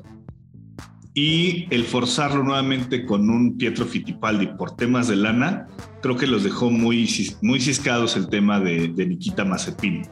[1.13, 5.67] y el forzarlo nuevamente con un Pietro Fittipaldi por temas de lana,
[6.02, 7.10] creo que los dejó muy,
[7.41, 10.04] muy ciscados el tema de, Nikita Mazepin.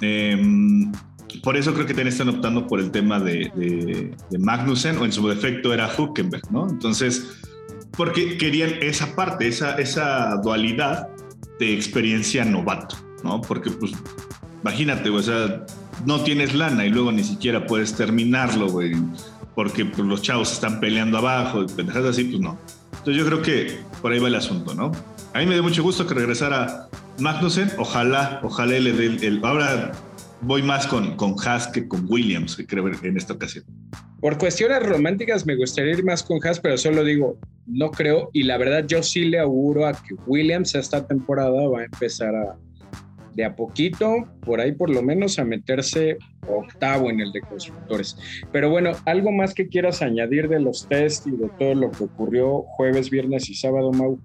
[0.00, 0.90] Em,
[1.42, 5.26] por eso creo que también están optando por el tema de, Magnussen, o en su
[5.28, 6.68] defecto era Huckenberg, ¿no?
[6.68, 7.38] Entonces,
[7.96, 11.08] porque querían esa parte, esa, esa dualidad
[11.60, 13.40] de experiencia novato, ¿no?
[13.40, 13.92] Porque, pues,
[14.62, 15.64] imagínate, o sea,
[16.04, 18.94] no tienes lana y luego ni siquiera puedes terminarlo, güey,
[19.56, 22.56] porque pues, los chavos están peleando abajo, y pendejas así, pues no.
[22.98, 24.92] Entonces yo creo que por ahí va el asunto, ¿no?
[25.34, 26.88] A mí me dio mucho gusto que regresara
[27.18, 29.92] Magnussen, ojalá, ojalá le dé el, ahora
[30.42, 33.64] voy más con, con Haas que con Williams, creo en esta ocasión.
[34.20, 38.28] Por cuestiones románticas me gustaría ir más con Haas, pero solo digo, no creo.
[38.34, 42.34] Y la verdad, yo sí le auguro a que Williams esta temporada va a empezar
[42.34, 42.58] a,
[43.36, 46.16] de a poquito, por ahí por lo menos, a meterse
[46.48, 48.16] octavo en el de constructores.
[48.50, 52.04] Pero bueno, algo más que quieras añadir de los test y de todo lo que
[52.04, 54.18] ocurrió jueves, viernes y sábado, Mau.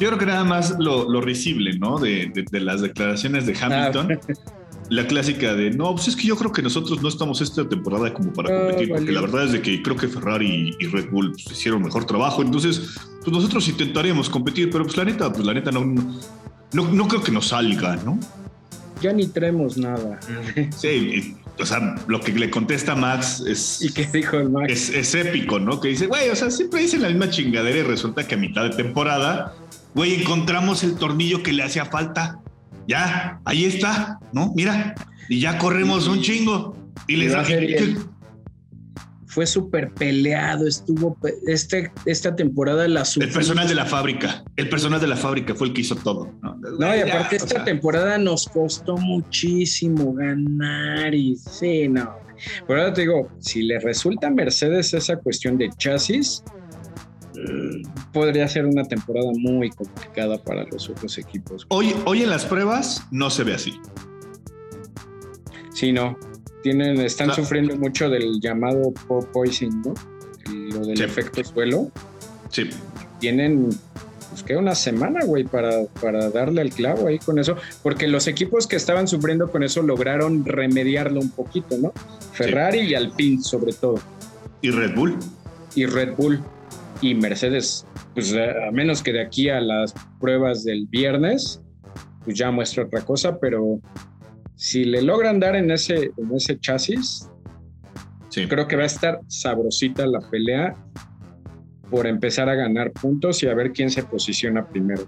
[0.00, 1.98] Yo creo que nada más lo, lo risible, ¿no?
[1.98, 4.12] De, de, las declaraciones de Hamilton.
[4.12, 7.68] Ah, la clásica de no, pues es que yo creo que nosotros no estamos esta
[7.68, 10.86] temporada como para ah, competir, porque la verdad es de que creo que Ferrari y
[10.86, 15.32] Red Bull pues, hicieron mejor trabajo, entonces pues nosotros intentaríamos competir, pero pues la neta,
[15.32, 15.94] pues la neta no,
[16.72, 18.18] no, creo que nos salga, ¿no?
[19.00, 20.20] Ya ni traemos nada.
[20.76, 23.82] Sí, o sea, lo que le contesta Max es.
[23.82, 24.72] ¿Y qué dijo el Max?
[24.72, 25.80] Es, es épico, ¿no?
[25.80, 28.62] Que dice, güey, o sea, siempre dicen la misma chingadera y resulta que a mitad
[28.62, 29.54] de temporada,
[29.94, 32.40] güey, encontramos el tornillo que le hacía falta
[32.90, 34.52] ya, ahí está, ¿no?
[34.56, 34.94] Mira,
[35.28, 36.76] y ya corremos un chingo.
[37.06, 37.32] Y les
[39.26, 45.00] fue súper peleado, estuvo este, esta temporada la El personal de la fábrica, el personal
[45.00, 46.32] de la fábrica fue el que hizo todo.
[46.42, 52.16] No, no y aparte esta temporada nos costó muchísimo ganar y sí, no.
[52.66, 56.42] Por ahora te digo, si le resulta a Mercedes esa cuestión de chasis,
[58.12, 61.66] podría ser una temporada muy complicada para los otros equipos.
[61.68, 63.74] Hoy, hoy en las pruebas no se ve así.
[65.72, 66.18] Sí, no.
[66.62, 68.92] Tienen, están sufriendo mucho del llamado
[69.32, 69.94] poison, ¿no?
[70.74, 71.90] Lo del efecto suelo.
[72.50, 72.68] Sí.
[73.18, 73.70] Tienen
[74.50, 78.66] que una semana, güey, para, para darle el clavo ahí con eso, porque los equipos
[78.66, 81.92] que estaban sufriendo con eso lograron remediarlo un poquito, ¿no?
[82.32, 84.00] Ferrari y Alpine sobre todo.
[84.60, 85.16] Y Red Bull.
[85.76, 86.40] Y Red Bull
[87.00, 91.62] y Mercedes, pues eh, a menos que de aquí a las pruebas del viernes,
[92.24, 93.78] pues ya muestra otra cosa, pero
[94.56, 97.28] si le logran dar en ese, en ese chasis,
[98.48, 100.74] creo que va a estar sabrosita la pelea
[101.90, 105.06] por empezar a ganar puntos y a ver quién se posiciona primero.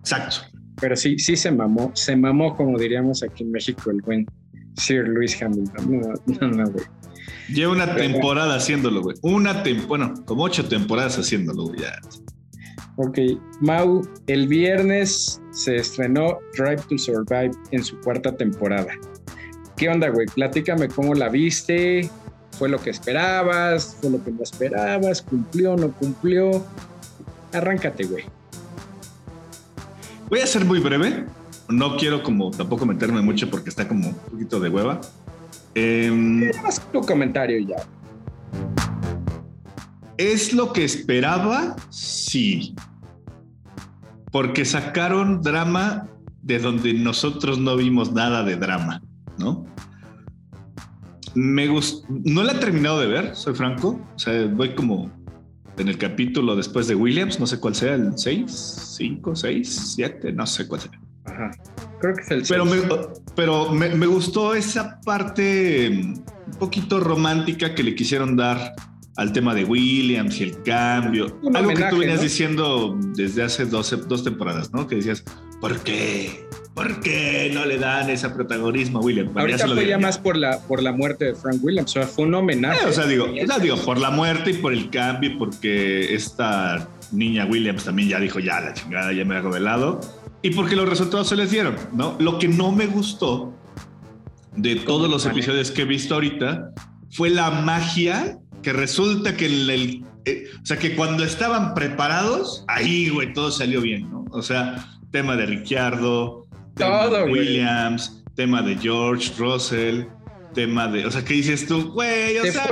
[0.00, 0.36] Exacto.
[0.80, 4.26] Pero sí, sí se mamó, se mamó, como diríamos aquí en México, el buen
[4.76, 6.00] Sir Luis Hamilton.
[6.00, 6.84] No, no, no, güey.
[7.48, 9.16] Lleva una temporada haciéndolo, güey.
[9.22, 11.80] Una temporada, bueno, como ocho temporadas haciéndolo, güey.
[11.80, 12.00] Ya.
[12.96, 13.18] Ok,
[13.60, 18.92] Mau, el viernes se estrenó Drive to Survive en su cuarta temporada.
[19.76, 20.26] ¿Qué onda, güey?
[20.34, 22.10] Platícame cómo la viste.
[22.62, 23.96] ¿Fue lo que esperabas?
[24.00, 25.20] ¿Fue lo que no esperabas?
[25.20, 25.74] ¿Cumplió?
[25.74, 26.64] ¿No cumplió?
[27.52, 28.22] Arráncate, güey.
[30.28, 31.26] Voy a ser muy breve.
[31.68, 35.00] No quiero como tampoco meterme mucho porque está como un poquito de hueva.
[35.74, 36.52] Eh,
[36.92, 37.84] tu comentario ya.
[40.16, 41.74] ¿Es lo que esperaba?
[41.90, 42.76] Sí.
[44.30, 46.06] Porque sacaron drama
[46.42, 49.02] de donde nosotros no vimos nada de drama,
[49.36, 49.66] ¿no?
[51.34, 54.00] Me gustó, no la he terminado de ver, soy franco.
[54.14, 55.10] O sea, voy como
[55.78, 60.32] en el capítulo después de Williams, no sé cuál sea, el 6, 5, 6, 7,
[60.32, 60.90] no sé cuál sea.
[61.24, 61.50] Ajá.
[62.00, 62.76] Creo que es el Pero, me,
[63.36, 68.74] pero me, gustó esa parte un poquito romántica que le quisieron dar
[69.16, 71.40] al tema de Williams y el cambio.
[71.54, 74.86] Algo que tú venías diciendo desde hace dos, dos temporadas, ¿no?
[74.88, 75.24] Que decías,
[75.60, 76.44] ¿por qué?
[76.74, 79.30] ¿Por qué no le dan ese protagonismo a Williams?
[79.36, 82.24] Ahorita fue ya más por la, por la muerte de Frank Williams, o sea, fue
[82.24, 82.84] un homenaje.
[82.84, 83.28] Eh, o sea, digo,
[83.60, 88.38] digo, por la muerte y por el cambio, porque esta niña Williams también ya dijo,
[88.38, 90.00] ya la chingada, ya me hago de lado,
[90.40, 92.16] y porque los resultados se les dieron, ¿no?
[92.18, 93.54] Lo que no me gustó
[94.56, 96.72] de todos los episodios que he visto ahorita
[97.10, 103.08] fue la magia que resulta que el, eh, o sea, que cuando estaban preparados, ahí,
[103.08, 104.24] güey, todo salió bien, ¿no?
[104.30, 106.41] O sea, tema de Ricciardo,
[106.74, 110.04] tema de Williams, tema de George Russell,
[110.54, 112.38] tema de, o sea, ¿qué dices tú, güey?
[112.38, 112.66] O sea,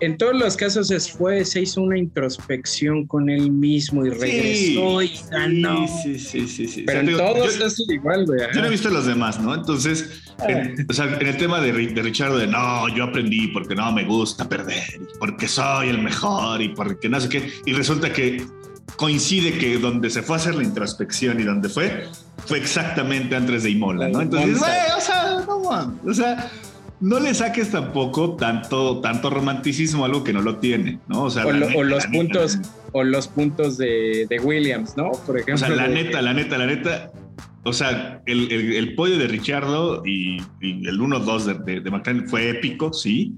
[0.00, 5.02] en todos los casos se fue, se hizo una introspección con él mismo y regresó
[5.02, 5.86] y ganó.
[6.02, 6.82] Sí, sí, sí, sí.
[6.86, 8.40] Pero en todos es igual, güey.
[8.52, 9.54] Yo no he visto los demás, ¿no?
[9.54, 10.84] Entonces, en, ah.
[10.88, 14.04] o sea, en el tema de, de Richard, de no, yo aprendí porque no me
[14.04, 17.52] gusta perder, porque soy el mejor y porque no sé qué.
[17.64, 18.44] Y resulta que
[18.96, 22.08] coincide que donde se fue a hacer la introspección y donde fue,
[22.46, 24.20] fue exactamente antes de Imola, ¿no?
[24.20, 26.50] Entonces, güey, o sea, no, o sea
[27.00, 31.24] no le saques tampoco tanto, tanto romanticismo a algo que no lo tiene, ¿no?
[31.24, 32.58] O, sea, los puntos,
[32.92, 35.12] o los puntos de, Williams, ¿no?
[35.26, 35.54] Por ejemplo.
[35.54, 37.12] O sea, la neta, la neta, la neta.
[37.64, 42.92] O sea, el, el, pollo de Richardo y, el 1-2 de, de, McLaren fue épico,
[42.92, 43.34] sí,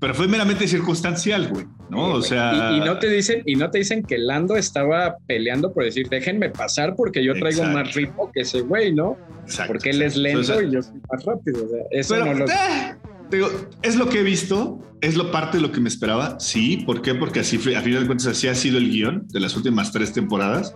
[0.00, 2.14] pero fue meramente circunstancial, güey, ¿no?
[2.14, 2.72] o sea...
[2.72, 6.48] Y, no te dicen, y no te dicen que Lando estaba peleando por decir, déjenme
[6.48, 9.18] pasar porque yo traigo más ritmo que ese güey, ¿no?
[9.44, 9.74] Exacto.
[9.74, 11.66] Porque él es lento y yo soy más rápido.
[11.66, 12.46] O sea, eso no lo...
[12.46, 12.96] Eh,
[13.30, 13.50] digo,
[13.82, 16.78] es lo que he visto, es lo parte de lo que me esperaba, sí.
[16.78, 17.14] ¿Por qué?
[17.14, 20.14] Porque así, a final de cuentas, así ha sido el guion de las últimas tres
[20.14, 20.74] temporadas.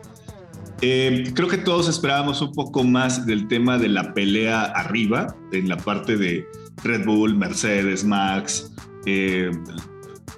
[0.83, 5.71] Eh, creo que todos esperábamos un poco más del tema de la pelea arriba, en
[5.71, 6.47] la parte de
[6.83, 8.74] Red Bull, Mercedes, Max,
[9.07, 9.51] eh,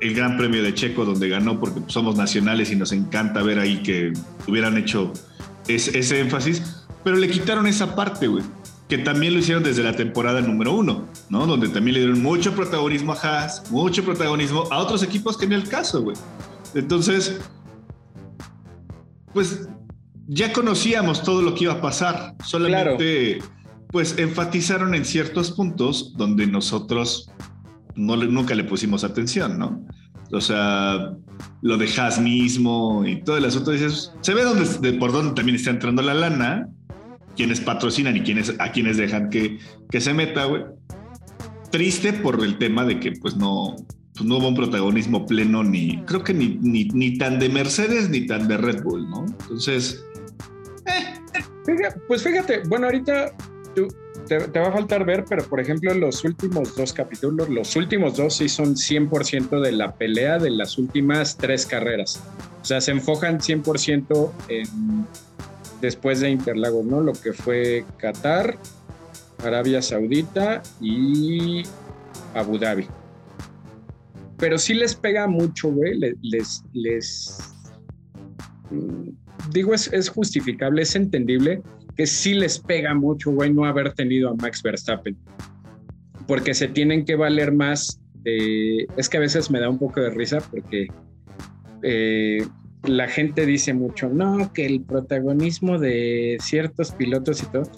[0.00, 3.82] el Gran Premio de Checo, donde ganó porque somos nacionales y nos encanta ver ahí
[3.82, 4.12] que
[4.46, 5.12] hubieran hecho
[5.68, 8.44] ese énfasis, pero le quitaron esa parte, güey
[8.88, 11.46] que también lo hicieron desde la temporada número uno, ¿no?
[11.46, 15.54] Donde también le dieron mucho protagonismo a Haas, mucho protagonismo a otros equipos que en
[15.54, 16.16] el caso, güey.
[16.74, 17.40] Entonces,
[19.32, 19.68] pues
[20.28, 23.38] ya conocíamos todo lo que iba a pasar, solamente
[23.90, 27.30] pues enfatizaron en ciertos puntos donde nosotros
[27.96, 29.84] no, nunca le pusimos atención, ¿no?
[30.32, 31.12] O sea,
[31.62, 31.88] lo de
[32.20, 36.14] mismo y todo el asunto, dices, se ve dónde, por dónde también está entrando la
[36.14, 36.68] lana,
[37.36, 39.58] quienes patrocinan y quienes, a quienes dejan que,
[39.90, 40.64] que se meta, güey.
[41.70, 43.76] Triste por el tema de que pues no,
[44.14, 48.26] pues no hubo un protagonismo pleno ni, creo que ni, ni, tan de Mercedes ni
[48.26, 49.26] tan de Red Bull, ¿no?
[49.42, 50.04] Entonces...
[50.86, 51.84] Eh.
[52.08, 53.32] pues fíjate, bueno, ahorita
[53.74, 53.88] tú,
[54.26, 58.36] te, va a faltar ver, pero por ejemplo, los últimos dos capítulos, los últimos dos
[58.36, 62.22] sí son 100% de la pelea de las últimas tres carreras.
[62.62, 65.06] O sea, se enfocan 100% en
[65.80, 67.00] después de Interlagos, ¿no?
[67.00, 68.58] Lo que fue Qatar,
[69.44, 71.62] Arabia Saudita y
[72.34, 72.86] Abu Dhabi.
[74.38, 77.38] Pero sí les pega mucho, güey, les, les,
[78.70, 79.08] mm,
[79.50, 81.62] digo, es, es, justificable, es entendible
[81.96, 85.16] que sí les pega mucho, güey, no haber tenido a Max Verstappen.
[86.26, 88.00] Porque se tienen que valer más.
[88.24, 90.88] Es que a veces me da un poco de risa porque
[91.82, 92.44] eh,
[92.82, 97.70] la gente dice mucho, no, que el protagonismo de ciertos pilotos y todo,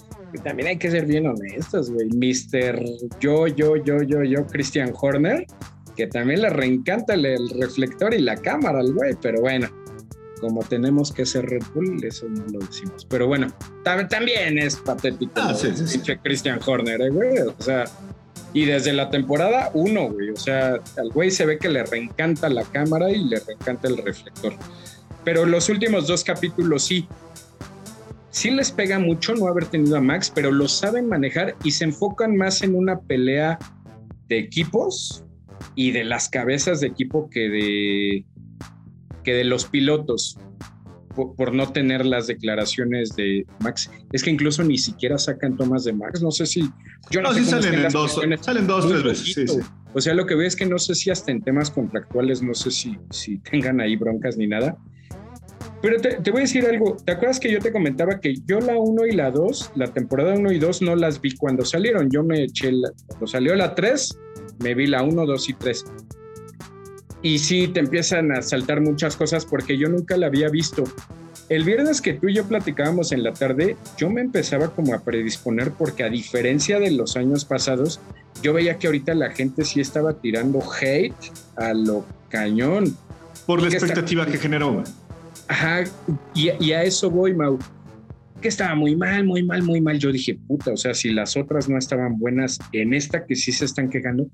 [0.43, 2.09] también hay que ser bien honestos, güey.
[2.09, 2.83] Mister
[3.21, 5.47] yo, yo, yo, yo, yo, Christian Horner,
[5.97, 9.69] que también le reencanta el, reflector y la cámara al güey, pero bueno,
[10.39, 13.07] como tenemos que ser Red Bull, eso no lo decimos.
[13.09, 13.49] Pero bueno,
[13.85, 15.33] también es patético.
[15.37, 15.55] Ah,
[16.23, 17.39] Christian Horner, ¿eh, güey.
[17.39, 17.85] O sea,
[18.53, 20.31] y desde la temporada uno, güey.
[20.31, 23.99] O sea, al güey se ve que le reencanta la cámara y le reencanta el
[23.99, 24.55] reflector.
[25.25, 27.07] Pero los últimos dos capítulos sí.
[28.31, 31.85] Sí les pega mucho no haber tenido a Max, pero lo saben manejar y se
[31.85, 33.59] enfocan más en una pelea
[34.29, 35.25] de equipos
[35.75, 38.25] y de las cabezas de equipo que de,
[39.29, 40.39] que de los pilotos.
[41.15, 43.91] Por, no tener las declaraciones de Max.
[44.13, 46.23] Es que incluso ni siquiera sacan tomas de Max.
[46.23, 46.71] No sé si.
[47.11, 49.59] Yo no, sé sí salen, en dos, salen dos, tres veces.
[49.93, 52.55] O sea, lo que veo es que no sé si hasta en temas contractuales, no
[52.55, 54.79] sé si, si tengan ahí broncas ni nada,
[55.83, 58.77] pero te, voy a decir algo, ¿te acuerdas que yo te comentaba que yo la
[58.77, 62.11] 1 y la 2, la temporada 1 y 2 no las vi cuando salieron?
[62.11, 62.73] Yo me eché,
[63.07, 64.19] cuando salió la 3,
[64.61, 65.85] me vi la 1, 2 y 3.
[67.23, 70.85] Y sí, te empiezan a saltar muchas cosas porque yo nunca la había visto.
[71.49, 75.01] El viernes que tú y yo platicábamos en la tarde, yo me empezaba como a
[75.01, 78.01] predisponer porque a diferencia de los años pasados,
[78.43, 81.15] yo veía que ahorita la gente sí estaba tirando hate
[81.57, 82.97] a lo cañón.
[83.47, 84.85] Por la expectativa que generó.
[85.49, 85.85] Ajá,
[86.35, 87.59] y, a eso voy, Mau.
[88.43, 89.99] que estaba muy mal, muy mal, muy mal.
[89.99, 93.53] Yo dije, puta, o sea, si las otras no estaban buenas, en esta que sí
[93.53, 94.29] se están quejando,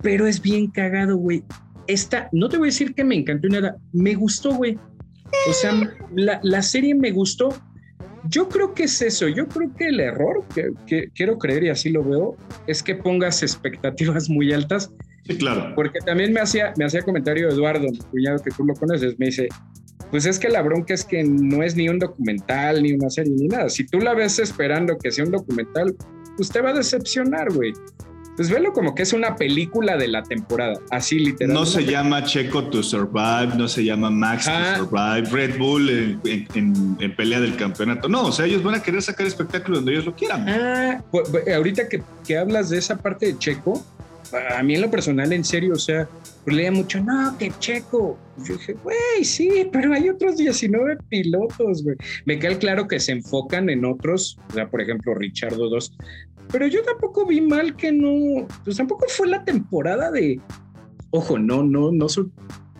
[0.00, 1.42] pero es bien cagado, güey.
[1.88, 4.78] Esta, no te voy a decir que me encantó nada, me gustó, güey.
[5.48, 5.72] O sea,
[6.14, 7.48] la, la, serie me gustó.
[8.28, 9.26] Yo creo que es eso.
[9.28, 12.36] Yo creo que el error, que, que, quiero creer y así lo veo,
[12.66, 14.92] es que pongas expectativas muy altas.
[15.24, 15.74] Sí, claro.
[15.74, 19.26] Porque también me hacía, me hacía comentario Eduardo, mi cuñado que tú lo conoces, me
[19.26, 19.48] dice,
[20.10, 23.34] pues es que la bronca es que no es ni un documental, ni una serie,
[23.36, 23.68] ni nada.
[23.68, 25.94] Si tú la ves esperando que sea un documental,
[26.36, 27.72] pues te va a decepcionar, güey.
[28.38, 31.52] Pues velo como que es una película de la temporada, así literal.
[31.52, 37.14] No se llama Checo to Survive, no se llama Max to Survive, Red Bull en,
[37.16, 38.08] pelea del campeonato.
[38.08, 40.48] No, o sea, ellos van a querer sacar espectáculo donde ellos lo quieran.
[40.48, 43.84] Ah, pues, pues, ahorita que, que hablas de esa parte de Checo,
[44.56, 46.08] a mí en lo personal, en serio, o sea,
[46.44, 48.18] pues leía mucho, no, que checo.
[48.46, 51.96] Yo dije, güey, sí, pero hay otros 19 pilotos, güey.
[52.24, 55.92] Me queda claro que se enfocan en otros, o sea, por ejemplo, Richardo 2.
[56.50, 60.40] Pero yo tampoco vi mal que no, pues tampoco fue la temporada de,
[61.10, 62.06] ojo, no, no, no,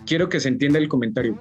[0.06, 1.38] quiero que se entienda el comentario.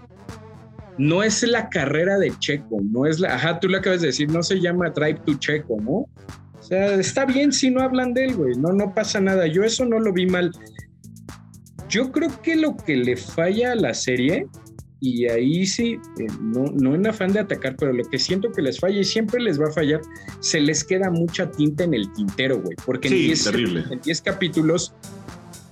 [0.98, 4.32] No es la carrera de Checo, no es la, ajá, tú lo acabas de decir,
[4.32, 5.92] no se llama Drive to Checo, ¿no?
[5.92, 8.56] O sea, está bien si no hablan de él, güey.
[8.56, 9.48] No, no pasa nada.
[9.48, 10.52] Yo eso no lo vi mal.
[11.88, 14.48] Yo creo que lo que le falla a la serie,
[15.00, 18.62] y ahí sí, eh, no, no en afán de atacar, pero lo que siento que
[18.62, 20.02] les falla y siempre les va a fallar,
[20.40, 22.76] se les queda mucha tinta en el tintero, güey.
[22.86, 24.94] Porque en 10 capítulos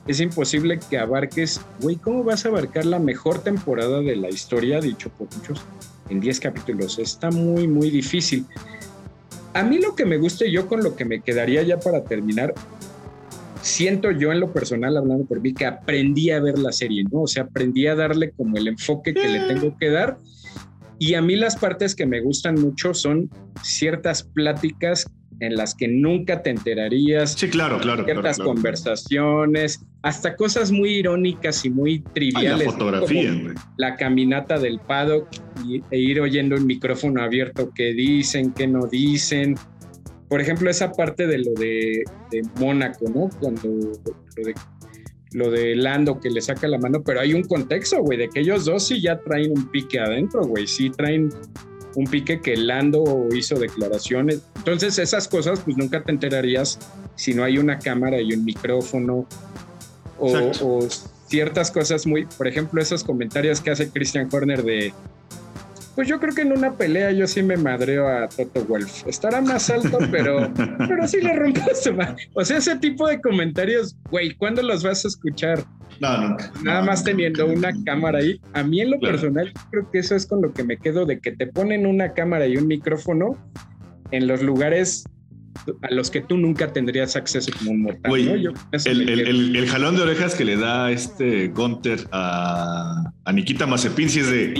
[0.07, 4.79] es imposible que abarques, güey, ¿cómo vas a abarcar la mejor temporada de la historia,
[4.79, 5.61] dicho por muchos,
[6.09, 6.99] en 10 capítulos?
[6.99, 8.45] Está muy, muy difícil.
[9.55, 12.03] A mí lo que me gusta y yo con lo que me quedaría ya para
[12.03, 12.53] terminar,
[13.65, 17.21] siento yo en lo personal, hablando por mí, que aprendí a ver la serie, ¿no?
[17.21, 20.19] O sea, aprendí a darle como el enfoque que le tengo que dar.
[20.99, 23.29] Y a mí las partes que me gustan mucho son
[23.63, 25.07] ciertas pláticas
[25.39, 27.33] en las que nunca te enterarías.
[27.33, 28.05] Sí, claro, claro.
[28.05, 32.67] Ciertas conversaciones, hasta cosas muy irónicas y muy triviales.
[32.67, 33.33] la fotografía,
[33.77, 35.27] La caminata del paddock
[35.89, 39.55] e ir oyendo el micrófono abierto qué dicen, qué no dicen.
[40.27, 42.03] Por ejemplo, esa parte de lo de,
[42.59, 43.29] Mónaco, ¿no?
[43.39, 44.55] Cuando lo de,
[45.31, 48.39] lo de Lando que le saca la mano, pero hay un contexto, güey, de que
[48.39, 51.29] ellos dos sí ya traen un pique adentro, güey, sí traen
[51.95, 54.41] un pique que Lando hizo declaraciones.
[54.57, 56.79] Entonces esas cosas pues nunca te enterarías
[57.15, 59.27] si no hay una cámara y un micrófono
[60.19, 60.87] o,
[61.27, 64.93] ciertas cosas muy, por ejemplo, esos comentarios que hace Christian Horner de,
[65.95, 69.07] pues yo creo que en una pelea yo sí me madreo a Toto Wolf.
[69.07, 70.51] Estará más alto, pero,
[70.87, 72.15] pero sí le rompo su mano.
[72.33, 75.63] O sea, ese tipo de comentarios, güey, ¿cuándo los vas a escuchar?
[76.01, 76.51] No, nunca.
[76.61, 78.39] Nada más teniendo una cámara ahí.
[78.53, 81.19] A mí en lo personal, creo que eso es con lo que me quedo de
[81.19, 83.37] que te ponen una cámara y un micrófono
[84.11, 85.05] en los lugares
[85.81, 88.53] a los que tú nunca tendrías acceso como un mortal.
[88.85, 94.29] el, jalón de orejas que le da este Gunter a, a Nikita Mazepin si es
[94.29, 94.53] de...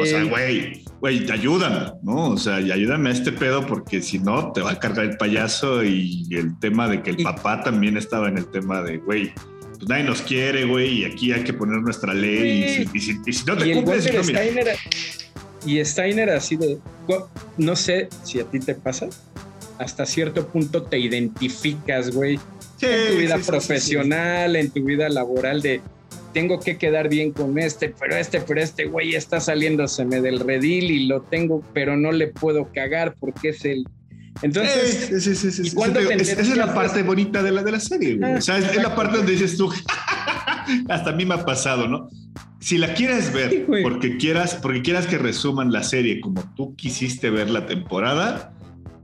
[0.00, 2.30] O sea, güey, güey, ayúdame, ¿no?
[2.30, 5.84] O sea, ayúdame a este pedo porque si no te va a cargar el payaso
[5.84, 9.32] y el tema de que el papá también estaba en el tema de, güey,
[9.76, 12.86] pues nadie nos quiere, güey, y aquí hay que poner nuestra ley.
[12.92, 13.14] Y, si,
[13.46, 14.76] no te cumples, no, Steiner,
[15.66, 16.78] y Steiner así de,
[17.58, 19.08] no sé si a ti te pasa,
[19.78, 22.38] hasta cierto punto te identificas, güey,
[22.80, 25.80] en tu vida profesional, en tu vida laboral de
[26.32, 30.90] tengo que quedar bien con este, pero este, pero este güey está saliéndoseme del redil
[30.90, 33.86] y lo tengo, pero no le puedo cagar porque es el
[34.42, 38.34] entonces, sí, sí, sí, esa es la parte bonita de la, de la serie, güey.
[38.34, 39.72] o sea, es, la parte donde dices tú,
[40.88, 42.10] hasta a mí me ha pasado, ¿no?
[42.60, 47.30] Si la quieres ver porque quieras, porque quieras que resuman la serie como tú quisiste
[47.30, 48.52] ver la temporada,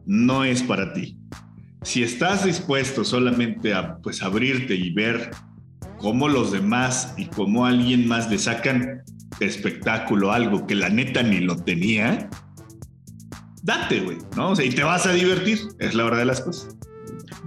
[0.07, 1.19] no es para ti.
[1.83, 5.31] Si estás dispuesto solamente a pues abrirte y ver
[5.99, 9.03] cómo los demás y cómo alguien más le sacan
[9.41, 12.29] espectáculo, algo que la neta ni lo tenía,
[13.63, 14.51] date, güey, ¿no?
[14.51, 16.77] O sea, y te vas a divertir, es la hora de las cosas.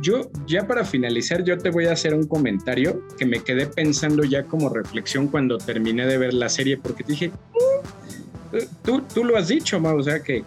[0.01, 4.23] Yo, ya para finalizar, yo te voy a hacer un comentario que me quedé pensando
[4.23, 9.37] ya como reflexión cuando terminé de ver la serie, porque dije, mm, tú, tú lo
[9.37, 10.43] has dicho, ma, o sea que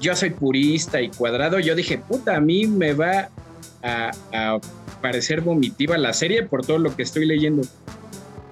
[0.00, 3.30] yo soy purista y cuadrado, yo dije, puta, a mí me va
[3.82, 4.58] a,
[5.00, 7.62] parecer vomitiva la serie por todo lo que estoy leyendo.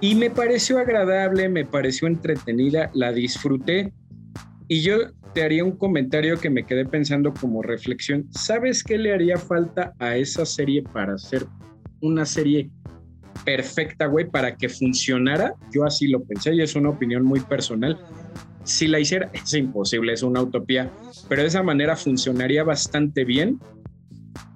[0.01, 3.93] Y me pareció agradable, me pareció entretenida, la disfruté.
[4.69, 8.29] Y yo te haría un comentario que me quedé pensando como reflexión.
[8.31, 11.47] ¿Sabes qué le haría falta a esa serie para hacer
[12.01, 12.71] una serie
[13.45, 15.55] perfecta, güey, para que funcionara.
[15.73, 17.99] Yo así lo pensé y es una opinión muy personal.
[18.67, 20.93] Si la hiciera, es imposible, es una utopía,
[21.29, 23.59] pero de esa manera funcionaría bastante bien.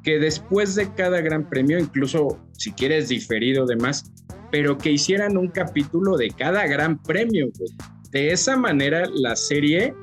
[0.03, 4.11] Que después de cada gran premio, incluso si quieres diferido de más,
[4.51, 7.71] pero que hicieran un capítulo de cada gran premio, güey.
[8.11, 9.95] De esa manera la serie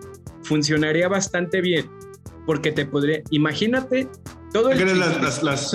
[0.44, 1.86] funcionaría bastante bien,
[2.46, 4.08] porque te podría, imagínate
[4.54, 5.00] todo el...
[5.00, 5.72] Las, las,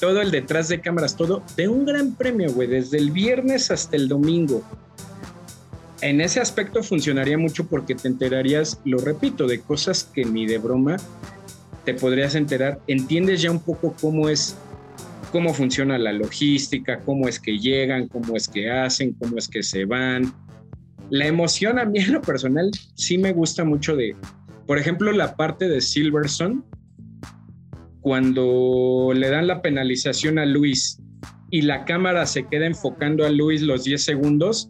[0.00, 3.96] todo el detrás de cámaras, todo de un gran premio, güey, desde el viernes hasta
[3.96, 4.62] el domingo.
[6.04, 10.58] En ese aspecto funcionaría mucho porque te enterarías, lo repito, de cosas que ni de
[10.58, 10.98] broma
[11.86, 12.78] te podrías enterar.
[12.88, 14.54] Entiendes ya un poco cómo es,
[15.32, 19.62] cómo funciona la logística, cómo es que llegan, cómo es que hacen, cómo es que
[19.62, 20.30] se van.
[21.08, 24.14] La emoción a mí en lo personal sí me gusta mucho de,
[24.66, 26.60] por ejemplo, la parte de Silverstone
[28.02, 31.00] cuando le dan la penalización a Luis
[31.50, 34.68] y la cámara se queda enfocando a Luis los 10 segundos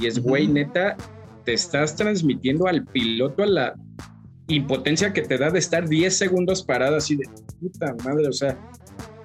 [0.00, 0.96] y es, güey, neta,
[1.44, 3.74] te estás transmitiendo al piloto a la
[4.48, 7.24] impotencia que te da de estar 10 segundos parado así de
[7.60, 8.58] puta madre, o sea,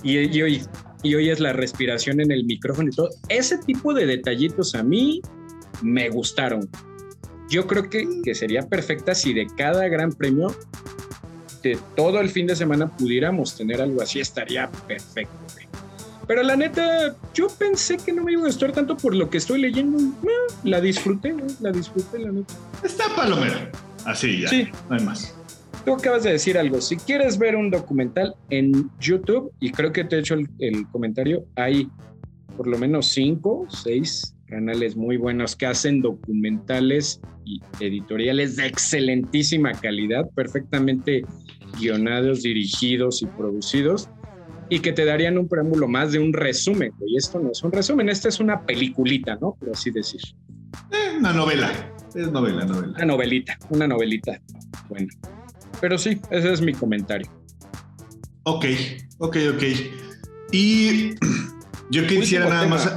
[0.04, 0.62] y, y, hoy,
[1.02, 3.10] y hoy es la respiración en el micrófono y todo.
[3.30, 5.22] Ese tipo de detallitos a mí
[5.82, 6.70] me gustaron.
[7.50, 10.48] Yo creo que, que sería perfecta si de cada gran premio
[11.96, 15.34] todo el fin de semana pudiéramos tener algo así, estaría perfecto.
[16.28, 19.38] Pero la neta, yo pensé que no me iba a gustar tanto por lo que
[19.38, 19.98] estoy leyendo.
[20.64, 22.54] la disfruté, la disfruté, la neta.
[22.84, 23.56] Está palomero.
[24.06, 24.50] Así ya.
[24.50, 24.68] Sí.
[24.90, 25.36] No hay más.
[25.86, 26.82] Tú acabas de decir algo.
[26.82, 30.88] Si quieres ver un documental en YouTube, y creo que te he hecho el, el
[30.88, 31.88] comentario, hay
[32.58, 39.74] por lo menos cinco, seis canales muy buenos que hacen documentales y editoriales de excelentísima
[39.74, 41.24] calidad, perfectamente
[41.80, 44.10] guionados, dirigidos y producidos,
[44.70, 46.92] y que te darían un preámbulo más de un resumen.
[47.06, 49.56] Y esto no es un resumen, esta es una peliculita, ¿no?
[49.60, 50.22] Por así decir.
[50.92, 51.72] Eh, una novela,
[52.14, 52.94] es novela, novela.
[52.96, 54.40] Una novelita, una novelita.
[54.90, 55.08] Bueno,
[55.82, 57.30] pero sí, ese es mi comentario.
[58.44, 58.66] Ok,
[59.20, 59.64] ok, ok.
[60.52, 61.16] Y
[61.90, 62.92] yo quisiera nada más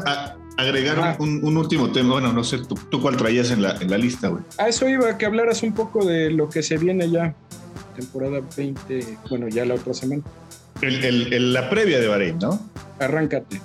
[0.56, 2.14] agregar un, último tema.
[2.14, 2.58] Bueno, no sé,
[2.90, 4.42] ¿tú, cuál traías en la, en la lista, güey?
[4.58, 7.34] A eso iba, que hablaras un poco de lo que se viene ya
[7.98, 10.22] temporada 20, bueno, ya la otra semana.
[10.80, 12.70] El, la previa de Bahrein, ¿no?
[13.00, 13.60] Arráncate.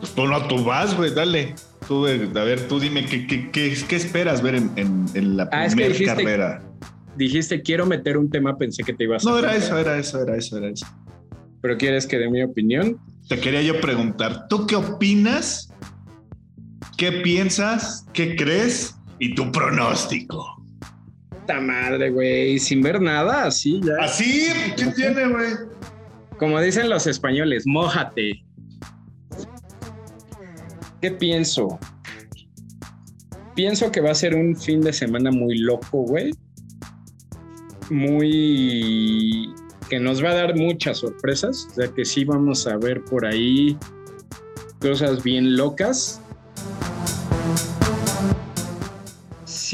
[0.00, 1.54] Pues tú no, tú vas, güey, dale.
[1.86, 6.14] Tú, a ver, tú dime, ¿qué, qué, qué, esperas ver en, en, la ah, primera
[6.14, 6.62] carrera?
[7.16, 9.30] Dijiste, quiero meter un tema, pensé que te ibas a...
[9.30, 10.86] No, era eso, era eso, era eso, era eso.
[11.60, 12.98] ¿Pero quieres que dé mi opinión?
[13.28, 15.70] Te quería yo preguntar, ¿tú qué opinas?
[16.96, 18.06] ¿Qué piensas?
[18.14, 18.96] ¿Qué crees?
[19.18, 20.54] Y tu pronóstico
[21.52, 24.04] madre, güey, sin ver nada, así ya.
[24.04, 25.48] Así, ¿qué tiene, güey?
[26.38, 28.44] Como dicen los españoles, mójate.
[31.00, 31.78] ¿Qué pienso?
[33.54, 36.32] Pienso que va a ser un fin de semana muy loco, güey.
[37.90, 39.52] Muy...
[39.88, 41.68] que nos va a dar muchas sorpresas.
[41.70, 43.76] O sea que sí vamos a ver por ahí
[44.80, 46.20] cosas bien locas.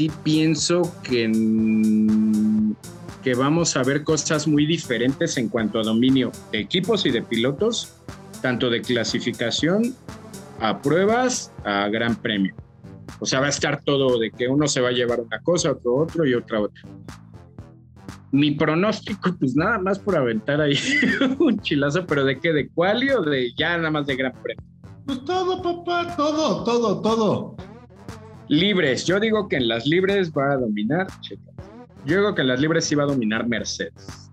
[0.01, 1.29] sí pienso que,
[3.21, 7.21] que vamos a ver cosas muy diferentes en cuanto a dominio de equipos y de
[7.21, 7.93] pilotos,
[8.41, 9.95] tanto de clasificación
[10.59, 12.55] a pruebas a gran premio.
[13.19, 15.71] O sea, va a estar todo de que uno se va a llevar una cosa,
[15.71, 16.81] otro otro y otra otra.
[18.31, 20.77] Mi pronóstico, pues nada más por aventar ahí
[21.39, 22.53] un chilazo, pero ¿de qué?
[22.53, 24.63] ¿De quali o de ya nada más de gran premio?
[25.05, 27.55] Pues todo, papá, todo, todo, todo.
[28.47, 31.07] Libres, yo digo que en las libres va a dominar.
[32.05, 34.31] Yo digo que en las libres va a dominar Mercedes.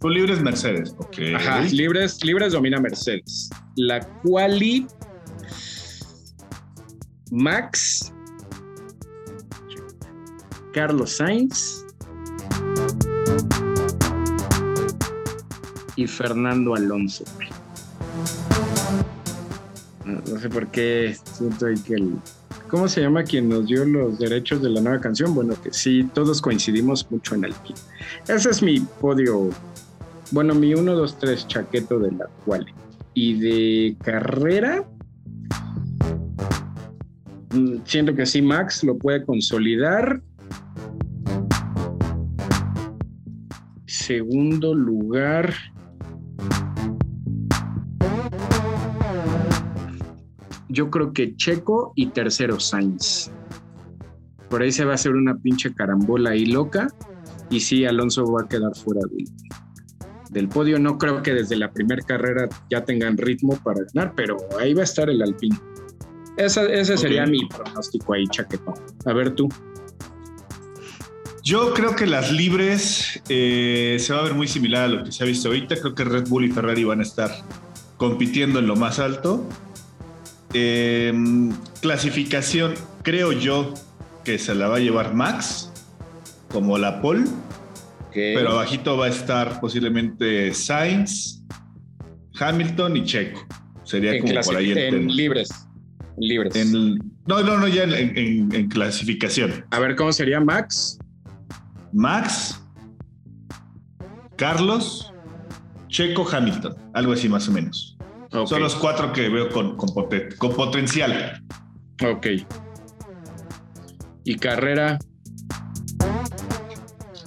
[0.00, 1.16] Tú libres Mercedes, ok.
[1.36, 3.48] Ajá, libres, libres domina Mercedes.
[3.76, 4.86] La quali
[7.30, 8.12] Max,
[10.74, 11.84] Carlos Sainz
[15.96, 17.24] y Fernando Alonso.
[20.04, 22.16] No, sé por qué siento que el,
[22.68, 25.34] ¿Cómo se llama quien nos dio los derechos de la nueva canción?
[25.34, 27.76] Bueno, que sí, todos coincidimos mucho en el pin.
[28.26, 29.50] Ese es mi podio.
[30.30, 32.66] Bueno, mi 1, 2, 3 chaqueto de la cual.
[33.12, 34.84] Y de carrera,
[37.50, 40.22] mm, siento que sí, Max lo puede consolidar.
[43.86, 45.54] Segundo lugar,
[50.74, 53.30] yo creo que Checo y tercero Sainz.
[54.50, 56.88] Por ahí se va a hacer una pinche carambola ahí loca.
[57.50, 59.24] Y sí, Alonso va a quedar fuera de
[60.34, 60.78] del podio.
[60.78, 64.82] No creo que desde la primera carrera ya tengan ritmo para ganar, pero ahí va
[64.82, 65.56] a estar el Alpine.
[66.36, 68.74] ese sería mi pronóstico ahí, chaquetón.
[69.06, 69.48] A ver tú.
[71.42, 75.12] Yo creo que las libres eh, se va a ver muy similar a lo que
[75.12, 75.76] se ha visto ahorita.
[75.76, 77.30] Creo que Red Bull y Ferrari van a estar
[77.96, 79.46] compitiendo en lo más alto.
[80.54, 83.74] Em, clasificación, creo yo
[84.24, 85.72] que se la va a llevar Max,
[86.48, 87.24] como la pole.
[88.12, 91.42] Pero abajito va a estar posiblemente Sainz,
[92.38, 93.44] Hamilton y Checo.
[93.82, 95.48] Sería como por ahí el en libres.
[96.16, 96.54] En libres.
[97.26, 99.64] no, no, no, ya en clasificación.
[99.72, 101.00] A ver, ¿cómo sería Max?
[101.92, 102.60] Max,
[104.36, 105.12] Carlos,
[105.88, 107.93] Checo, Hamilton, algo así más o menos.
[108.46, 111.40] Son los cuatro que veo con, con, potencial.
[112.02, 112.26] Ok.
[114.24, 114.98] ¿Y carrera?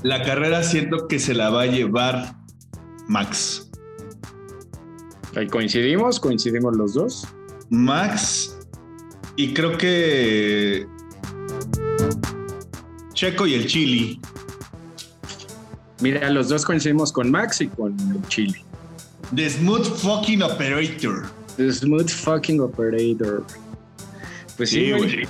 [0.03, 2.35] La carrera siento que se la va a llevar
[3.07, 3.71] Max.
[5.37, 7.27] Ahí coincidimos, coincidimos los dos.
[7.69, 8.57] Max,
[9.37, 10.87] y creo que
[13.13, 14.19] Checo y el Chili.
[16.01, 18.65] Mira, los dos coincidimos con Max y con el Chile.
[19.35, 21.25] The Smooth Fucking Operator.
[21.57, 23.43] The Smooth Fucking Operator.
[24.55, 25.27] Pues sí, güey.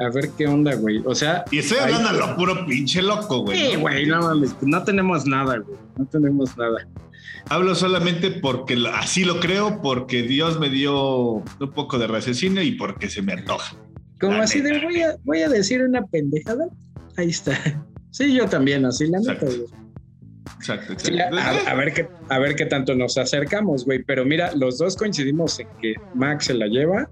[0.00, 1.02] A, ver, qué onda, güey.
[1.04, 1.44] O sea.
[1.50, 3.72] Y estoy hablando a lo puro pinche loco, güey.
[3.72, 4.54] Sí, güey, no mames.
[4.62, 5.78] No tenemos nada, güey.
[5.98, 6.88] No tenemos nada.
[7.48, 12.72] Hablo solamente porque así lo creo, porque Dios me dio un poco de raciocinio y
[12.72, 13.76] porque se me antoja.
[14.20, 16.68] Como así de voy a, voy a decir una pendejada.
[17.16, 17.58] Ahí está.
[18.12, 19.64] Sí, yo también, así la neta, güey.
[20.56, 20.94] Exacto,
[21.66, 24.02] a, ver qué, a ver qué tanto nos acercamos, güey.
[24.02, 27.10] Pero mira, los dos coincidimos en que Max se la lleva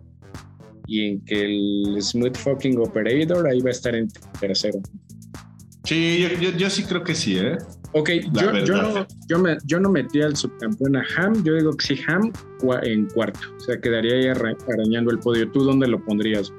[0.86, 4.08] y en que el Smooth Fucking Operator ahí va a estar en
[4.40, 4.80] tercero.
[5.84, 6.26] Sí,
[6.58, 7.56] yo, sí creo que sí, ¿eh?
[7.92, 11.86] Ok, yo, no, yo, me, yo no metí al subcampeón a Ham, yo digo que
[11.86, 12.30] sí, Ham
[12.82, 13.40] en cuarto.
[13.56, 15.50] O sea, quedaría ahí arañando el podio.
[15.50, 16.52] ¿Tú dónde lo pondrías?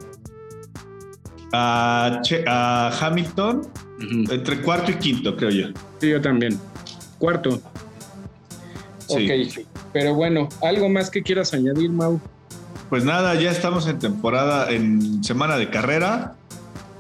[1.53, 2.21] A,
[2.99, 3.61] Hamilton,
[4.01, 5.67] entre cuarto y quinto, creo yo.
[5.99, 6.59] Sí, yo también.
[7.17, 7.61] Cuarto.
[9.07, 12.21] Ok, pero bueno, ¿algo más que quieras añadir, Mau?
[12.89, 16.35] Pues nada, ya estamos en temporada, en semana de carrera.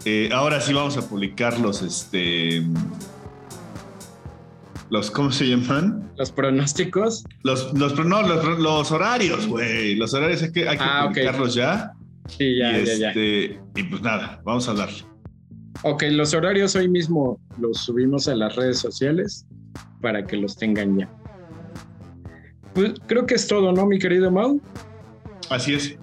[0.05, 2.63] Eh, ahora sí vamos a publicar los, este,
[4.89, 6.11] los, ¿cómo se llaman?
[6.17, 7.25] Los pronósticos.
[7.43, 9.95] Los, los, no, los, horarios, güey.
[9.95, 11.93] Los horarios hay que, hay que ah, publicarlos ya.
[12.27, 13.07] Sí, ya, y ya, ya.
[13.09, 14.89] Este, y pues nada, vamos a hablar.
[15.83, 19.45] Ok, los horarios hoy mismo los subimos a las redes sociales
[20.01, 21.09] para que los tengan ya.
[22.73, 24.61] Pues creo que es todo, ¿no, mi querido Mau?
[25.49, 25.97] Así es.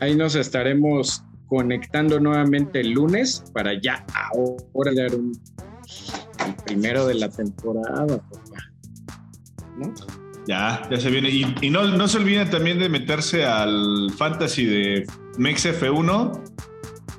[0.00, 5.32] Ahí nos estaremos conectando nuevamente el lunes para ya ahora dar un
[6.46, 8.72] el primero de la temporada, papá.
[9.76, 9.94] ¿No?
[10.46, 11.28] Ya, ya se viene.
[11.30, 15.06] Y, no, no se olviden también de meterse al fantasy de
[15.38, 16.51] Mex F1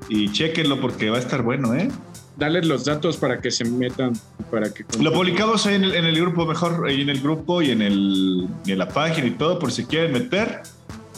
[0.10, 1.90] y chequenlo porque va a estar bueno, ¿eh?
[2.36, 4.14] Dale los datos para que se metan,
[4.50, 4.84] para que...
[5.00, 8.78] Lo publicamos ahí en el, grupo, mejor, ahí en el grupo y en, el, en
[8.78, 10.64] la página y todo, por si quieren meter.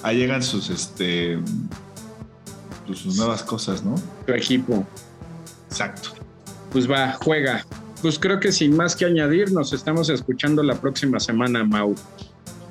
[0.04, 1.40] Ahí llegan sus, este,
[2.86, 3.96] pues, sus nuevas cosas, ¿no?
[4.26, 4.86] Tu equipo.
[5.70, 6.10] Exacto.
[6.72, 7.66] Pues va, juega.
[8.02, 11.96] Pues creo que sin más que añadir, nos estamos escuchando la próxima semana, Mau.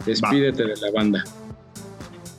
[0.04, 1.24] Despídete de la banda.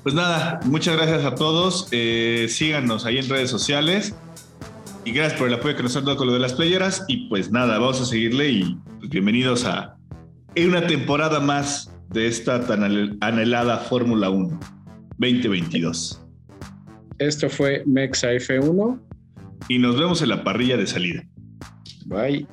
[0.05, 1.87] Pues nada, muchas gracias a todos.
[1.89, 4.13] Eh, síganos ahí en redes sociales.
[5.03, 7.03] Y gracias por el apoyo que nos han dado con lo de las playeras.
[7.07, 9.97] Y pues nada, vamos a seguirle y pues, bienvenidos a
[10.55, 14.59] una temporada más de esta tan anhelada Fórmula 1
[15.17, 16.21] 2022.
[17.17, 18.99] Esto fue Mexa F1.
[19.69, 21.23] Y nos vemos en la parrilla de salida.
[22.05, 22.45] Bye.